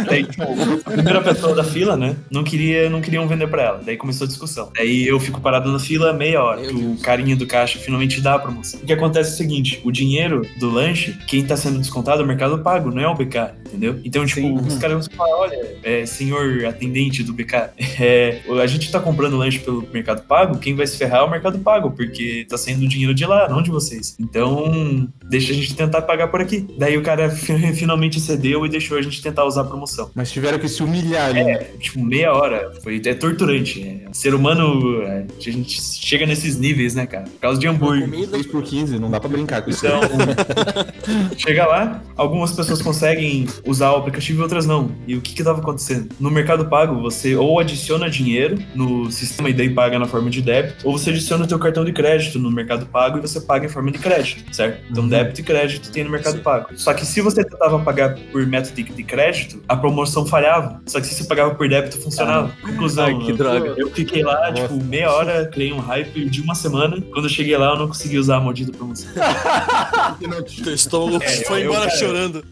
Daí, 0.08 0.26
tipo, 0.26 0.44
a 0.86 0.92
primeira 0.92 1.22
pessoa 1.22 1.56
da 1.56 1.64
fila, 1.64 1.96
né, 1.96 2.16
não 2.30 2.44
queria, 2.44 2.90
não 2.90 3.02
queriam 3.02 3.28
vender 3.28 3.48
pra 3.48 3.64
ela. 3.64 3.82
Daí 3.84 3.98
começou 3.98 4.26
a 4.26 4.28
discussão. 4.28 4.70
Daí 4.76 5.08
eu 5.08 5.20
fico 5.20 5.40
parado 5.40 5.72
na 5.72 5.80
fila 5.80 6.14
meia 6.14 6.44
hora, 6.44 6.62
o 6.74 6.98
carinha 6.98 7.36
do 7.36 7.48
caixa 7.48 7.80
finalmente 7.80 8.22
dá 8.22 8.33
a 8.36 8.40
promoção. 8.40 8.80
O 8.82 8.86
que 8.86 8.94
acontece 8.94 9.32
é 9.32 9.34
o 9.34 9.38
seguinte, 9.38 9.82
o 9.84 9.92
dinheiro 9.92 10.42
do 10.60 10.70
lanche, 10.70 11.18
quem 11.28 11.46
tá 11.46 11.56
sendo 11.58 11.80
descontado 11.80 12.22
é 12.22 12.24
o 12.24 12.28
Mercado 12.28 12.60
Pago, 12.60 12.92
não 12.92 13.02
é 13.02 13.08
o 13.08 13.16
BK, 13.16 13.54
entendeu? 13.68 14.00
Então, 14.04 14.26
tipo, 14.26 14.42
Sim. 14.42 14.56
os 14.56 14.78
caras 14.78 15.08
vão 15.08 15.16
falar, 15.18 15.38
olha, 15.38 15.78
é, 15.84 16.06
senhor 16.06 16.66
atendente 16.66 17.24
do 17.24 17.34
BK, 17.34 17.54
é, 18.00 18.42
a 18.62 18.68
gente 18.68 18.92
tá 18.92 19.00
comprando 19.00 19.38
lanche 19.38 19.60
pelo 19.60 19.88
Mercado 19.94 20.24
Pago, 20.24 20.58
quem 20.60 20.76
vai 20.76 20.88
se 20.88 20.98
ferrar 20.98 21.22
é 21.22 21.24
o 21.24 21.30
Mercado 21.30 21.60
Pago, 21.60 21.92
porque 21.92 22.46
tá 22.50 22.58
saindo 22.58 22.88
dinheiro 22.88 23.14
de 23.14 23.26
lá, 23.26 23.48
não 23.50 23.62
de 23.62 23.70
vocês. 23.70 24.16
Então, 24.20 25.08
deixa 25.30 25.52
a 25.52 25.56
gente 25.56 25.76
tentar 25.76 26.02
pagar 26.04 26.28
por 26.28 26.42
aqui. 26.42 26.66
Daí 26.78 26.98
o 26.98 27.02
cara 27.04 27.30
fi- 27.30 27.58
finalmente 27.76 28.20
cedeu 28.20 28.66
e 28.66 28.70
deixou 28.70 28.98
a 28.98 29.02
gente 29.02 29.22
tentar 29.22 29.46
usar 29.46 29.62
a 29.62 29.66
promoção. 29.66 30.10
Mas 30.16 30.32
tiveram 30.32 30.60
que 30.60 30.68
se 30.68 30.82
humilhar 30.84 31.34
né? 31.34 31.66
Tipo, 31.80 32.04
meia 32.04 32.34
hora. 32.34 32.72
Foi 32.84 33.02
é 33.06 33.14
torturante. 33.14 33.84
É, 33.84 34.14
ser 34.14 34.34
humano, 34.34 35.02
é, 35.04 35.26
a 35.38 35.52
gente 35.52 35.82
chega 35.82 36.26
nesses 36.26 36.58
níveis, 36.58 36.96
né, 36.96 37.06
cara? 37.06 37.24
Por 37.26 37.40
causa 37.40 37.60
de 37.60 37.68
hambúrguer. 37.68 38.08
Comida. 38.26 38.38
6 38.44 38.48
por 38.48 38.64
15, 38.64 39.00
não 39.00 39.10
dá 39.12 39.20
pra 39.20 39.30
brincar 39.30 39.62
com 39.62 39.70
isso. 39.70 39.86
Então, 39.86 40.02
chega 41.38 41.66
lá, 41.66 42.02
algumas 42.16 42.52
pessoas 42.52 42.82
conseguem 42.82 43.48
usar 43.66 43.92
o 43.92 43.98
aplicativo 43.98 44.40
e 44.40 44.44
outras 44.44 44.66
não. 44.66 44.92
E 45.08 45.16
o 45.16 45.22
que 45.22 45.34
que 45.34 45.44
tava 45.44 45.60
acontecendo? 45.60 46.10
No 46.20 46.30
Mercado 46.32 46.66
Pago, 46.66 47.00
você 47.02 47.36
ou 47.36 47.60
adiciona 47.60 48.10
dinheiro 48.10 48.58
no 48.76 49.12
sistema 49.12 49.50
e 49.50 49.54
daí 49.54 49.70
paga 49.70 49.98
na 50.00 50.06
forma 50.06 50.30
de 50.30 50.42
débito, 50.42 50.88
ou 50.88 50.98
você 50.98 51.10
adiciona 51.10 51.44
o 51.44 51.48
teu 51.48 51.60
cartão 51.60 51.84
de 51.86 51.92
crédito 51.92 52.40
no 52.40 52.52
Mercado 52.52 52.86
Pago 52.86 53.18
e 53.18 53.22
você 53.22 53.40
paga 53.42 53.66
em 53.66 53.70
forma 53.70 53.92
de 53.92 54.00
crédito, 54.00 54.44
certo? 54.56 54.82
Então, 54.90 55.04
Uhum. 55.04 55.10
débito 55.10 55.42
e 55.42 55.44
crédito 55.44 55.92
tem 55.92 56.04
no 56.04 56.10
Mercado 56.10 56.40
Pago. 56.42 56.68
Só 56.76 56.94
que 56.94 57.06
se 57.06 57.22
você 57.22 57.44
tentava 57.44 57.80
pagar 57.80 58.16
por 58.32 58.46
método 58.46 58.76
de- 58.76 59.04
crédito, 59.04 59.62
a 59.68 59.76
promoção 59.76 60.26
falhava. 60.26 60.82
Só 60.86 61.00
que 61.00 61.08
se 61.08 61.16
você 61.16 61.26
pagava 61.26 61.54
por 61.56 61.68
débito, 61.68 61.98
funcionava. 62.00 62.52
Conclusão, 62.62 63.06
Ai, 63.06 63.18
que 63.20 63.32
eu- 63.32 63.36
droga. 63.38 63.74
eu 63.78 63.90
fiquei 63.92 64.24
lá, 64.24 64.50
Nossa. 64.50 64.64
tipo, 64.70 64.84
meia 64.84 65.12
hora, 65.12 65.46
criei 65.48 65.74
um 65.74 65.80
hype 65.80 66.30
de 66.30 66.42
uma 66.42 66.56
semana. 66.56 67.02
Quando 67.12 67.26
eu 67.26 67.30
cheguei 67.30 67.58
lá, 67.58 67.72
eu 67.72 67.78
não 67.78 67.88
consegui 67.88 68.13
usar 68.18 68.38
a 68.38 68.40
maldita 68.42 68.72
promoção. 68.72 69.10
Teu 70.64 70.74
estômago 70.74 71.24
É, 71.24 71.30
foi 71.46 71.62
eu- 71.62 71.66
embora 71.66 71.86
cara, 71.88 71.98
chorando. 72.00 72.44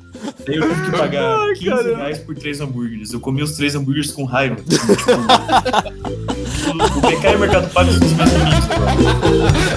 Daí 0.45 0.55
eu 0.57 0.69
tive 0.69 0.81
que 0.85 0.91
pagar 0.97 1.39
Ai, 1.39 1.53
15 1.53 1.65
caramba. 1.69 1.95
reais 1.97 2.19
por 2.19 2.35
três 2.35 2.61
hambúrgueres. 2.61 3.11
Eu 3.13 3.19
comi 3.19 3.41
os 3.43 3.53
três 3.53 3.73
hambúrgueres 3.75 4.11
com 4.11 4.23
raiva. 4.25 4.57
Tipo, 6.61 6.97
o 6.97 7.01
BK 7.01 7.27
e 7.31 7.35
o 7.35 7.39
Mercado 7.39 7.69
Pago 7.73 7.91
são 7.91 8.05
os 8.07 8.13
meus 8.13 8.29
amigos. 8.33 9.71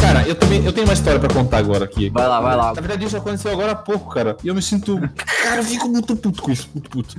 Cara, 0.00 0.26
eu 0.26 0.34
também 0.48 0.64
eu 0.64 0.72
tenho 0.72 0.86
uma 0.86 0.94
história 0.94 1.20
pra 1.20 1.28
contar 1.28 1.58
agora 1.58 1.84
aqui. 1.84 2.08
Vai 2.08 2.26
lá, 2.26 2.40
vai 2.40 2.56
lá. 2.56 2.66
Na 2.68 2.80
verdade, 2.80 3.04
isso 3.04 3.16
aconteceu 3.16 3.52
agora 3.52 3.72
há 3.72 3.74
pouco, 3.74 4.10
cara. 4.10 4.36
E 4.42 4.48
eu 4.48 4.54
me 4.54 4.62
sinto. 4.62 4.98
Cara, 5.44 5.56
eu 5.60 5.64
fico 5.64 5.88
muito 5.88 6.16
puto 6.16 6.42
com 6.42 6.50
isso. 6.50 6.70
Muito 6.74 6.88
puto. 6.88 7.14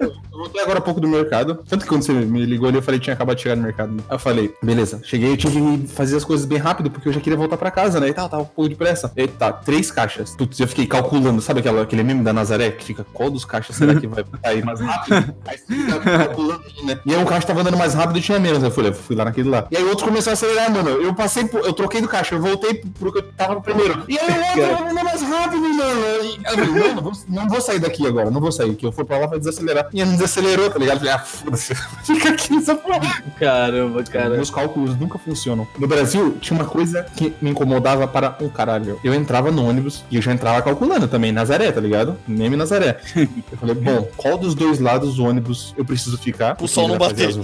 Eu 0.00 0.12
voltei 0.32 0.60
agora 0.62 0.78
há 0.78 0.82
pouco 0.82 1.00
do 1.00 1.06
mercado. 1.06 1.60
Tanto 1.68 1.82
que 1.84 1.88
quando 1.88 2.02
você 2.02 2.12
me 2.12 2.44
ligou 2.44 2.68
ali, 2.68 2.78
eu 2.78 2.82
falei 2.82 2.98
que 2.98 3.04
tinha 3.04 3.14
acabado 3.14 3.36
de 3.36 3.42
chegar 3.44 3.54
no 3.56 3.62
mercado. 3.62 3.94
Aí 4.08 4.14
eu 4.16 4.18
falei, 4.18 4.52
beleza. 4.60 5.00
Cheguei, 5.04 5.30
eu 5.32 5.36
tive 5.36 5.60
que 5.78 5.86
fazer 5.88 6.16
as 6.16 6.24
coisas 6.24 6.44
bem 6.44 6.58
rápido, 6.58 6.90
porque 6.90 7.08
eu 7.08 7.12
já 7.12 7.20
queria 7.20 7.36
voltar 7.38 7.56
pra 7.56 7.70
casa, 7.70 8.00
né? 8.00 8.08
E 8.08 8.12
tal, 8.14 8.28
tava 8.28 8.42
um 8.42 8.46
pouco 8.46 8.68
de 8.68 8.74
pressa. 8.74 9.12
E 9.16 9.28
tá, 9.28 9.52
três 9.52 9.90
caixas. 9.92 10.34
Putz, 10.36 10.58
eu 10.58 10.66
fiquei 10.66 10.86
calculando, 10.86 11.40
sabe 11.40 11.60
aquela, 11.60 11.82
aquele 11.82 12.02
meme 12.02 12.24
da 12.24 12.32
Nazaré? 12.32 12.72
Que 12.72 12.84
fica, 12.84 13.06
qual 13.12 13.30
dos 13.30 13.44
caixas 13.44 13.76
será 13.76 13.94
que 13.94 14.06
vai 14.08 14.24
sair 14.44 14.64
mais 14.64 14.80
rápido? 14.80 15.34
Aí 15.46 15.58
você 15.58 15.74
fica 15.74 16.00
calculando, 16.00 16.64
né? 16.84 16.98
E 17.06 17.14
aí 17.14 17.20
um 17.22 17.24
caixa 17.24 17.46
tava 17.46 17.60
andando 17.60 17.76
mais 17.76 17.94
rápido 17.94 18.18
e 18.18 18.22
tinha 18.22 18.38
menos. 18.40 18.62
Eu 18.62 18.70
falei, 18.72 18.90
eu 18.90 18.94
fui 18.94 19.14
lá 19.14 19.24
naquele 19.24 19.48
lá. 19.48 19.66
E 19.70 19.76
aí 19.76 19.84
o 19.84 19.88
outro 19.90 20.04
começou 20.04 20.30
a 20.30 20.34
acelerar, 20.34 20.70
mano. 20.72 20.88
Eu 20.90 21.14
passei, 21.14 21.44
por- 21.44 21.60
eu 21.64 21.72
troquei 21.72 22.00
do 22.00 22.08
caixa, 22.08 22.34
eu 22.34 22.40
voltei 22.48 22.82
pro 22.98 23.12
que 23.12 23.18
eu 23.18 23.32
tava 23.32 23.54
no 23.54 23.62
primeiro. 23.62 24.04
E 24.08 24.18
aí 24.18 24.28
o 24.30 24.62
outro 24.62 24.82
andando 24.84 25.04
mais 25.04 25.22
rápido, 25.22 25.60
mano. 25.60 26.00
E 26.22 26.40
eu 26.44 26.50
falei, 26.50 26.70
não, 26.70 26.94
não 26.94 27.02
vou, 27.02 27.12
não 27.28 27.48
vou 27.48 27.60
sair 27.60 27.78
daqui 27.78 28.06
agora, 28.06 28.30
não 28.30 28.40
vou 28.40 28.52
sair. 28.52 28.74
Que 28.74 28.86
eu 28.86 28.92
for 28.92 29.04
pra 29.04 29.18
lá 29.18 29.26
vai 29.26 29.38
desacelerar. 29.38 29.88
E 29.92 30.00
ele 30.00 30.12
desacelerou, 30.12 30.70
tá 30.70 30.78
ligado? 30.78 30.96
Eu 30.96 31.00
falei, 31.00 31.14
ah, 31.14 31.18
foda-se. 31.18 31.74
Fica 32.04 32.30
aqui 32.30 32.54
nessa 32.54 32.74
porra. 32.74 33.22
Caramba, 33.38 34.02
cara. 34.04 34.30
Meus 34.30 34.50
cálculos 34.50 34.98
nunca 34.98 35.18
funcionam. 35.18 35.66
No 35.78 35.86
Brasil, 35.86 36.36
tinha 36.40 36.58
uma 36.58 36.68
coisa 36.68 37.04
que 37.16 37.34
me 37.40 37.50
incomodava 37.50 38.06
para 38.06 38.36
um 38.40 38.48
caralho. 38.48 38.98
Eu 39.02 39.14
entrava 39.14 39.50
no 39.50 39.66
ônibus 39.68 40.04
e 40.10 40.16
eu 40.16 40.22
já 40.22 40.32
entrava 40.32 40.62
calculando 40.62 41.08
também, 41.08 41.32
Nazaré, 41.32 41.70
tá 41.72 41.80
ligado? 41.80 42.16
Meme 42.26 42.56
Nazaré. 42.56 43.00
Eu 43.16 43.58
falei, 43.58 43.74
bom, 43.74 44.08
qual 44.16 44.38
dos 44.38 44.54
dois 44.54 44.78
lados 44.78 45.16
do 45.16 45.24
ônibus 45.24 45.74
eu 45.76 45.84
preciso 45.84 46.18
ficar? 46.18 46.56
O 46.60 46.68
sol 46.68 46.88
não 46.88 46.98
vai 46.98 47.08
bater. 47.08 47.28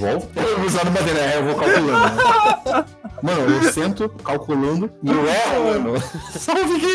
O 0.64 0.70
sol 0.70 0.84
não 0.84 0.92
bater, 0.92 1.14
né? 1.14 1.36
Eu 1.36 1.44
vou 1.44 1.54
calculando. 1.54 2.94
Mano, 3.24 3.40
eu 3.64 3.72
sento 3.72 4.06
calculando 4.22 4.90
e 5.02 5.08
eu 5.08 5.26
erro, 5.26 5.64
mano. 5.82 6.02
Salve 6.38 6.78
que 6.78 6.94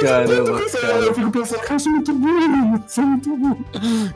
Caramba, 0.00 0.32
Eu 0.32 0.68
cara. 0.80 1.14
fico 1.14 1.30
pensando, 1.30 1.60
cara, 1.60 1.74
eu 1.74 1.78
sou 1.80 1.92
muito 1.92 2.12
burro, 2.12 2.48
mano. 2.48 2.76
Eu 2.76 2.82
sou 2.88 3.04
muito 3.04 3.36
burro. 3.36 3.64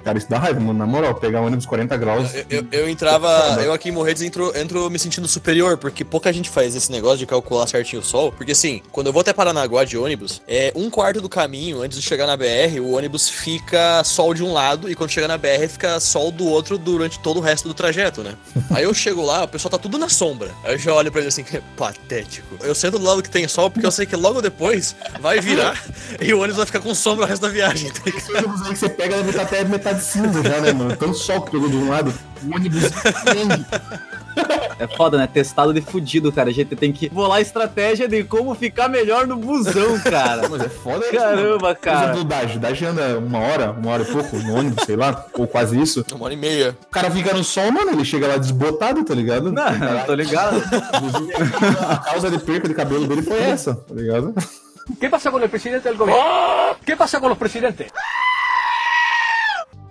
Cara, 0.02 0.18
isso 0.18 0.28
dá 0.28 0.38
raiva, 0.38 0.58
mano. 0.58 0.78
Na 0.80 0.86
moral, 0.86 1.14
pegar 1.14 1.40
um 1.42 1.46
ônibus 1.46 1.64
40 1.66 1.96
graus. 1.96 2.34
Eu, 2.34 2.44
eu- 2.50 2.66
eu 2.72 2.88
entrava, 2.88 3.28
eu 3.62 3.72
aqui 3.72 3.88
em 3.90 3.92
Morretes 3.92 4.22
entro, 4.22 4.52
entro 4.58 4.90
me 4.90 4.98
sentindo 4.98 5.28
superior, 5.28 5.76
porque 5.76 6.04
pouca 6.04 6.32
gente 6.32 6.50
faz 6.50 6.74
esse 6.74 6.90
negócio 6.90 7.18
de 7.18 7.26
calcular 7.26 7.66
certinho 7.68 8.02
o 8.02 8.04
sol. 8.04 8.32
Porque 8.32 8.50
assim, 8.52 8.82
quando 8.90 9.06
eu 9.08 9.12
vou 9.12 9.20
até 9.20 9.32
Paranaguá 9.32 9.84
de 9.84 9.96
ônibus, 9.96 10.42
é 10.48 10.72
um 10.74 10.90
quarto 10.90 11.20
do 11.20 11.28
caminho 11.28 11.82
antes 11.82 12.00
de 12.00 12.04
chegar 12.04 12.26
na 12.26 12.36
BR, 12.36 12.80
o 12.80 12.92
ônibus 12.96 13.28
fica 13.28 14.02
sol 14.02 14.34
de 14.34 14.42
um 14.42 14.52
lado 14.52 14.90
e 14.90 14.94
quando 14.96 15.10
chega 15.10 15.28
na 15.28 15.38
BR 15.38 15.68
fica 15.68 16.00
sol 16.00 16.32
do 16.32 16.46
outro 16.46 16.76
durante 16.78 17.20
todo 17.20 17.36
o 17.36 17.40
resto 17.40 17.68
do 17.68 17.74
trajeto, 17.74 18.22
né? 18.22 18.34
Aí 18.74 18.82
eu 18.84 18.92
chego 18.92 19.22
lá, 19.24 19.44
o 19.44 19.48
pessoal 19.48 19.70
tá 19.70 19.78
tudo 19.84 19.98
na 19.98 20.08
sombra. 20.08 20.50
Aí 20.64 20.72
eu 20.72 20.78
já 20.78 20.94
olho 20.94 21.12
pra 21.12 21.20
ele 21.20 21.28
assim, 21.28 21.44
patético. 21.76 22.56
Eu 22.62 22.74
sento 22.74 22.98
do 22.98 23.04
lado 23.04 23.22
que 23.22 23.28
tem 23.28 23.46
sol 23.46 23.70
porque 23.70 23.86
eu 23.86 23.90
sei 23.90 24.06
que 24.06 24.16
logo 24.16 24.40
depois 24.40 24.96
vai 25.20 25.40
virar 25.40 25.78
e 26.20 26.32
o 26.32 26.38
ônibus 26.38 26.56
vai 26.56 26.64
ficar 26.64 26.80
com 26.80 26.94
sombra 26.94 27.26
o 27.26 27.28
resto 27.28 27.42
da 27.42 27.48
viagem. 27.48 27.90
tá? 27.90 28.00
Esse 28.06 28.32
ônibus 28.32 28.62
aí 28.62 28.70
que 28.70 28.78
você 28.78 28.88
pega 28.88 29.16
deve 29.16 29.28
estar 29.28 29.42
até 29.42 29.62
metade 29.62 30.02
cinza 30.02 30.42
já, 30.42 30.58
né, 30.62 30.72
mano? 30.72 30.96
Tanto 30.96 31.14
sol 31.18 31.42
que 31.42 31.50
pegou 31.50 31.68
de 31.68 31.76
um 31.76 31.90
lado, 31.90 32.14
o 32.42 32.54
ônibus. 32.54 32.84
É 34.78 34.88
foda, 34.88 35.16
né? 35.16 35.26
Testado 35.26 35.72
de 35.72 35.80
fudido, 35.80 36.32
cara. 36.32 36.50
A 36.50 36.52
gente 36.52 36.74
tem 36.76 36.92
que 36.92 37.08
bolar 37.08 37.40
estratégia 37.40 38.08
de 38.08 38.24
como 38.24 38.54
ficar 38.54 38.88
melhor 38.88 39.26
no 39.26 39.36
busão, 39.36 39.98
cara. 40.00 40.48
Mas 40.48 40.62
é 40.62 40.68
foda 40.68 41.04
isso, 41.06 41.14
Caramba, 41.16 41.58
mano. 41.60 41.76
cara. 41.80 41.98
Por 41.98 42.04
exemplo, 42.04 42.20
o 42.20 42.24
Daji. 42.24 42.56
O 42.56 42.60
Daji 42.60 42.84
anda 42.86 43.18
uma 43.18 43.38
hora, 43.38 43.70
uma 43.70 43.90
hora 43.92 44.02
e 44.02 44.06
pouco 44.06 44.36
no 44.36 44.54
ônibus, 44.56 44.84
sei 44.84 44.96
lá, 44.96 45.26
ou 45.34 45.46
quase 45.46 45.80
isso. 45.80 46.04
Uma 46.12 46.24
hora 46.24 46.34
e 46.34 46.36
meia. 46.36 46.76
O 46.86 46.90
cara 46.90 47.10
fica 47.10 47.32
no 47.32 47.44
sol, 47.44 47.70
mano, 47.70 47.92
ele 47.92 48.04
chega 48.04 48.26
lá 48.26 48.36
desbotado, 48.36 49.04
tá 49.04 49.14
ligado? 49.14 49.52
Não, 49.52 49.64
tô 50.06 50.14
ligado. 50.14 50.62
A 51.88 51.96
causa 51.98 52.30
de 52.30 52.38
perca 52.38 52.68
de 52.68 52.74
cabelo 52.74 53.06
dele 53.06 53.22
foi 53.22 53.40
essa, 53.42 53.74
tá 53.74 53.94
ligado? 53.94 54.34
¿Qué 55.00 55.08
pasa 55.08 55.30
con 55.30 55.42
el 55.42 55.48
presidente 55.48 55.88
del 55.88 55.96
gobierno? 55.96 56.22
¿Qué 56.84 56.96
pasa 56.96 57.18
con 57.20 57.28
los 57.30 57.38
presidentes? 57.38 57.90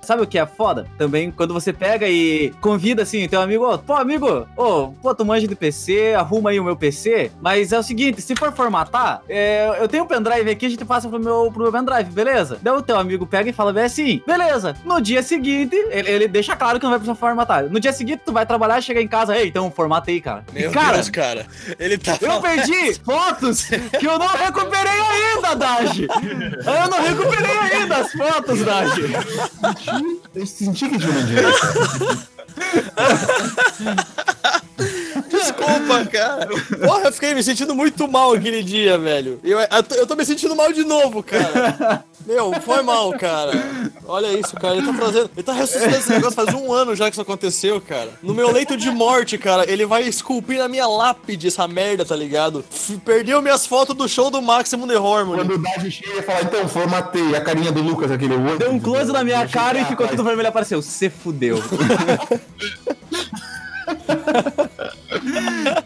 Sabe 0.03 0.21
o 0.21 0.27
que 0.27 0.37
é 0.37 0.45
foda? 0.45 0.85
Também 0.97 1.31
quando 1.31 1.53
você 1.53 1.73
pega 1.73 2.07
e 2.07 2.51
convida 2.61 3.03
assim, 3.03 3.27
teu 3.27 3.41
amigo, 3.41 3.65
ó, 3.65 3.77
pô, 3.77 3.93
amigo, 3.93 4.47
ô, 4.55 4.89
pô, 5.01 5.15
tu 5.15 5.25
manja 5.25 5.47
de 5.47 5.55
PC, 5.55 6.13
arruma 6.13 6.49
aí 6.49 6.59
o 6.59 6.63
meu 6.63 6.75
PC, 6.75 7.31
mas 7.41 7.71
é 7.71 7.79
o 7.79 7.83
seguinte, 7.83 8.21
se 8.21 8.35
for 8.35 8.51
formatar, 8.51 9.21
é, 9.27 9.77
eu 9.79 9.87
tenho 9.87 10.03
um 10.03 10.07
pendrive 10.07 10.49
aqui, 10.49 10.65
a 10.65 10.69
gente 10.69 10.85
passa 10.85 11.09
pro 11.09 11.19
meu, 11.19 11.51
pro 11.51 11.63
meu 11.63 11.71
pendrive, 11.71 12.11
beleza? 12.11 12.59
Daí 12.61 12.73
o 12.73 12.81
teu 12.81 12.97
amigo 12.97 13.25
pega 13.25 13.49
e 13.49 13.53
fala 13.53 13.73
bem 13.73 13.83
assim, 13.83 14.21
beleza, 14.25 14.75
no 14.85 15.01
dia 15.01 15.23
seguinte, 15.23 15.75
ele, 15.89 16.09
ele 16.09 16.27
deixa 16.27 16.55
claro 16.55 16.79
que 16.79 16.83
não 16.83 16.91
vai 16.91 16.99
precisar 16.99 17.15
formatar. 17.15 17.63
No 17.69 17.79
dia 17.79 17.93
seguinte, 17.93 18.21
tu 18.25 18.33
vai 18.33 18.45
trabalhar, 18.45 18.81
chega 18.81 19.01
em 19.01 19.07
casa, 19.07 19.35
ei, 19.35 19.47
então 19.47 19.71
formata 19.71 20.11
aí, 20.11 20.19
cara. 20.21 20.43
Meu 20.53 20.69
e, 20.69 20.73
cara, 20.73 20.95
Deus, 20.95 21.09
cara. 21.09 21.45
Ele 21.79 21.97
tá. 21.97 22.17
eu 22.21 22.41
perdi 22.41 22.93
fotos 23.03 23.65
que 23.65 24.05
eu 24.05 24.17
não 24.17 24.27
recuperei 24.27 24.91
ainda, 24.91 25.55
Daji. 25.55 26.07
Eu 26.07 26.89
não 26.89 27.01
recuperei 27.01 27.57
ainda 27.57 27.97
as 27.97 28.11
fotos, 28.11 28.63
Daji. 28.63 29.03
Eu 30.35 30.45
senti 30.45 30.89
que 30.89 30.97
tinha 30.97 31.11
uma 31.11 31.23
direita. 31.23 31.49
Desculpa, 35.29 36.05
cara. 36.11 36.47
Porra, 36.85 37.05
eu 37.05 37.11
fiquei 37.11 37.33
me 37.33 37.43
sentindo 37.43 37.75
muito 37.75 38.07
mal 38.07 38.33
aquele 38.33 38.63
dia, 38.63 38.97
velho. 38.97 39.39
Eu, 39.43 39.59
eu 39.97 40.07
tô 40.07 40.15
me 40.15 40.25
sentindo 40.25 40.55
mal 40.55 40.71
de 40.71 40.83
novo, 40.83 41.21
cara. 41.23 42.03
Meu, 42.25 42.53
foi 42.61 42.81
mal, 42.81 43.11
cara. 43.17 43.51
Olha 44.05 44.27
isso, 44.37 44.55
cara. 44.55 44.75
Ele 44.75 44.85
tá 44.85 44.93
trazendo. 44.93 45.29
Ele 45.35 45.43
tá 45.43 45.53
ressuscitando 45.53 45.95
esse 45.97 46.09
negócio 46.09 46.31
faz 46.35 46.53
um 46.53 46.71
ano 46.71 46.95
já 46.95 47.05
que 47.05 47.11
isso 47.11 47.21
aconteceu, 47.21 47.81
cara. 47.81 48.09
No 48.21 48.33
meu 48.33 48.51
leito 48.51 48.77
de 48.77 48.89
morte, 48.91 49.37
cara, 49.37 49.69
ele 49.69 49.85
vai 49.85 50.03
esculpir 50.03 50.59
na 50.59 50.67
minha 50.67 50.87
lápide 50.87 51.47
essa 51.47 51.67
merda, 51.67 52.05
tá 52.05 52.15
ligado? 52.15 52.63
F- 52.71 52.97
Perdeu 53.05 53.41
minhas 53.41 53.65
fotos 53.65 53.95
do 53.95 54.07
show 54.07 54.29
do 54.31 54.41
Maximum 54.41 54.87
The 54.87 54.97
Hormone. 54.97 55.37
Quando 55.39 55.55
o 55.55 55.57
Daji 55.57 55.91
chega 55.91 56.19
e 56.19 56.21
fala, 56.21 56.41
então, 56.43 56.67
formatei 56.67 57.35
a 57.35 57.41
carinha 57.41 57.71
do 57.71 57.81
Lucas, 57.81 58.11
aquele 58.11 58.35
olho. 58.35 58.57
Deu 58.57 58.71
um 58.71 58.79
close 58.79 59.11
na 59.11 59.23
minha 59.23 59.47
cara 59.47 59.79
e 59.79 59.85
ficou 59.85 60.07
tudo 60.07 60.23
vermelho 60.23 60.49
apareceu. 60.49 60.81
Você 60.81 61.09
fudeu. 61.09 61.57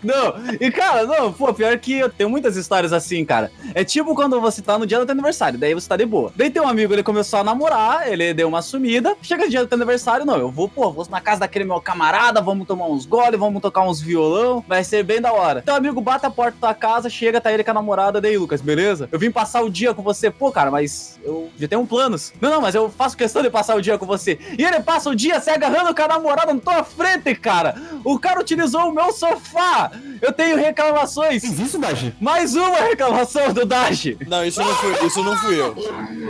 Não, 0.03 0.33
e 0.59 0.71
cara, 0.71 1.05
não, 1.05 1.31
pô, 1.33 1.53
pior 1.53 1.77
que 1.77 1.93
eu 1.93 2.09
tenho 2.09 2.29
muitas 2.29 2.55
histórias 2.55 2.93
assim, 2.93 3.23
cara. 3.25 3.51
É 3.73 3.83
tipo 3.83 4.15
quando 4.15 4.39
você 4.39 4.61
tá 4.61 4.77
no 4.77 4.85
dia 4.85 4.99
do 4.99 5.05
teu 5.05 5.13
aniversário, 5.13 5.59
daí 5.59 5.73
você 5.73 5.87
tá 5.87 5.97
de 5.97 6.05
boa. 6.05 6.31
Daí 6.35 6.49
tem 6.49 6.61
um 6.61 6.67
amigo, 6.67 6.93
ele 6.93 7.03
começou 7.03 7.39
a 7.39 7.43
namorar, 7.43 8.11
ele 8.11 8.33
deu 8.33 8.47
uma 8.47 8.61
sumida. 8.61 9.15
Chega 9.21 9.45
o 9.45 9.49
dia 9.49 9.61
do 9.61 9.67
teu 9.67 9.77
aniversário, 9.77 10.25
não, 10.25 10.37
eu 10.37 10.51
vou, 10.51 10.67
pô, 10.67 10.91
vou 10.91 11.05
na 11.09 11.21
casa 11.21 11.41
daquele 11.41 11.65
meu 11.65 11.79
camarada, 11.81 12.41
vamos 12.41 12.67
tomar 12.67 12.87
uns 12.87 13.05
gole, 13.05 13.37
vamos 13.37 13.61
tocar 13.61 13.83
uns 13.83 14.01
violão, 14.01 14.63
vai 14.67 14.83
ser 14.83 15.03
bem 15.03 15.21
da 15.21 15.31
hora. 15.31 15.61
Teu 15.61 15.75
amigo 15.75 16.01
bate 16.01 16.25
a 16.25 16.29
porta 16.29 16.57
da 16.59 16.67
tua 16.67 16.73
casa, 16.73 17.09
chega, 17.09 17.39
tá 17.39 17.51
ele 17.51 17.63
com 17.63 17.71
a 17.71 17.73
namorada, 17.73 18.19
daí, 18.19 18.37
Lucas, 18.37 18.61
beleza? 18.61 19.07
Eu 19.11 19.19
vim 19.19 19.31
passar 19.31 19.61
o 19.61 19.69
dia 19.69 19.93
com 19.93 20.01
você, 20.01 20.29
pô, 20.29 20.51
cara, 20.51 20.71
mas 20.71 21.19
eu 21.23 21.49
já 21.57 21.67
tenho 21.67 21.85
planos. 21.85 22.33
Não, 22.41 22.49
não, 22.49 22.61
mas 22.61 22.75
eu 22.75 22.89
faço 22.89 23.17
questão 23.17 23.41
de 23.41 23.49
passar 23.49 23.75
o 23.75 23.81
dia 23.81 23.97
com 23.97 24.05
você. 24.05 24.39
E 24.57 24.63
ele 24.63 24.79
passa 24.79 25.09
o 25.09 25.15
dia 25.15 25.39
se 25.39 25.49
agarrando 25.49 25.93
com 25.93 26.01
a 26.01 26.07
namorada 26.07 26.53
na 26.53 26.59
tua 26.59 26.83
frente, 26.83 27.33
cara. 27.35 27.75
O 28.03 28.19
cara 28.19 28.39
utilizou 28.39 28.89
o 28.89 28.91
meu 28.91 29.11
sofá. 29.11 29.91
Eu 30.21 30.31
tenho 30.31 30.57
reclamações. 30.57 31.41
Fez 31.41 31.59
isso, 31.59 31.79
Daji? 31.79 32.15
Mais 32.19 32.55
uma 32.55 32.79
reclamação 32.79 33.53
do 33.59 33.65
Dash. 33.65 34.05
Não, 34.27 34.45
isso 34.45 34.61
não 34.61 34.73
fui, 34.75 35.07
isso 35.07 35.23
não 35.23 35.35
fui 35.37 35.59
eu. 35.59 35.75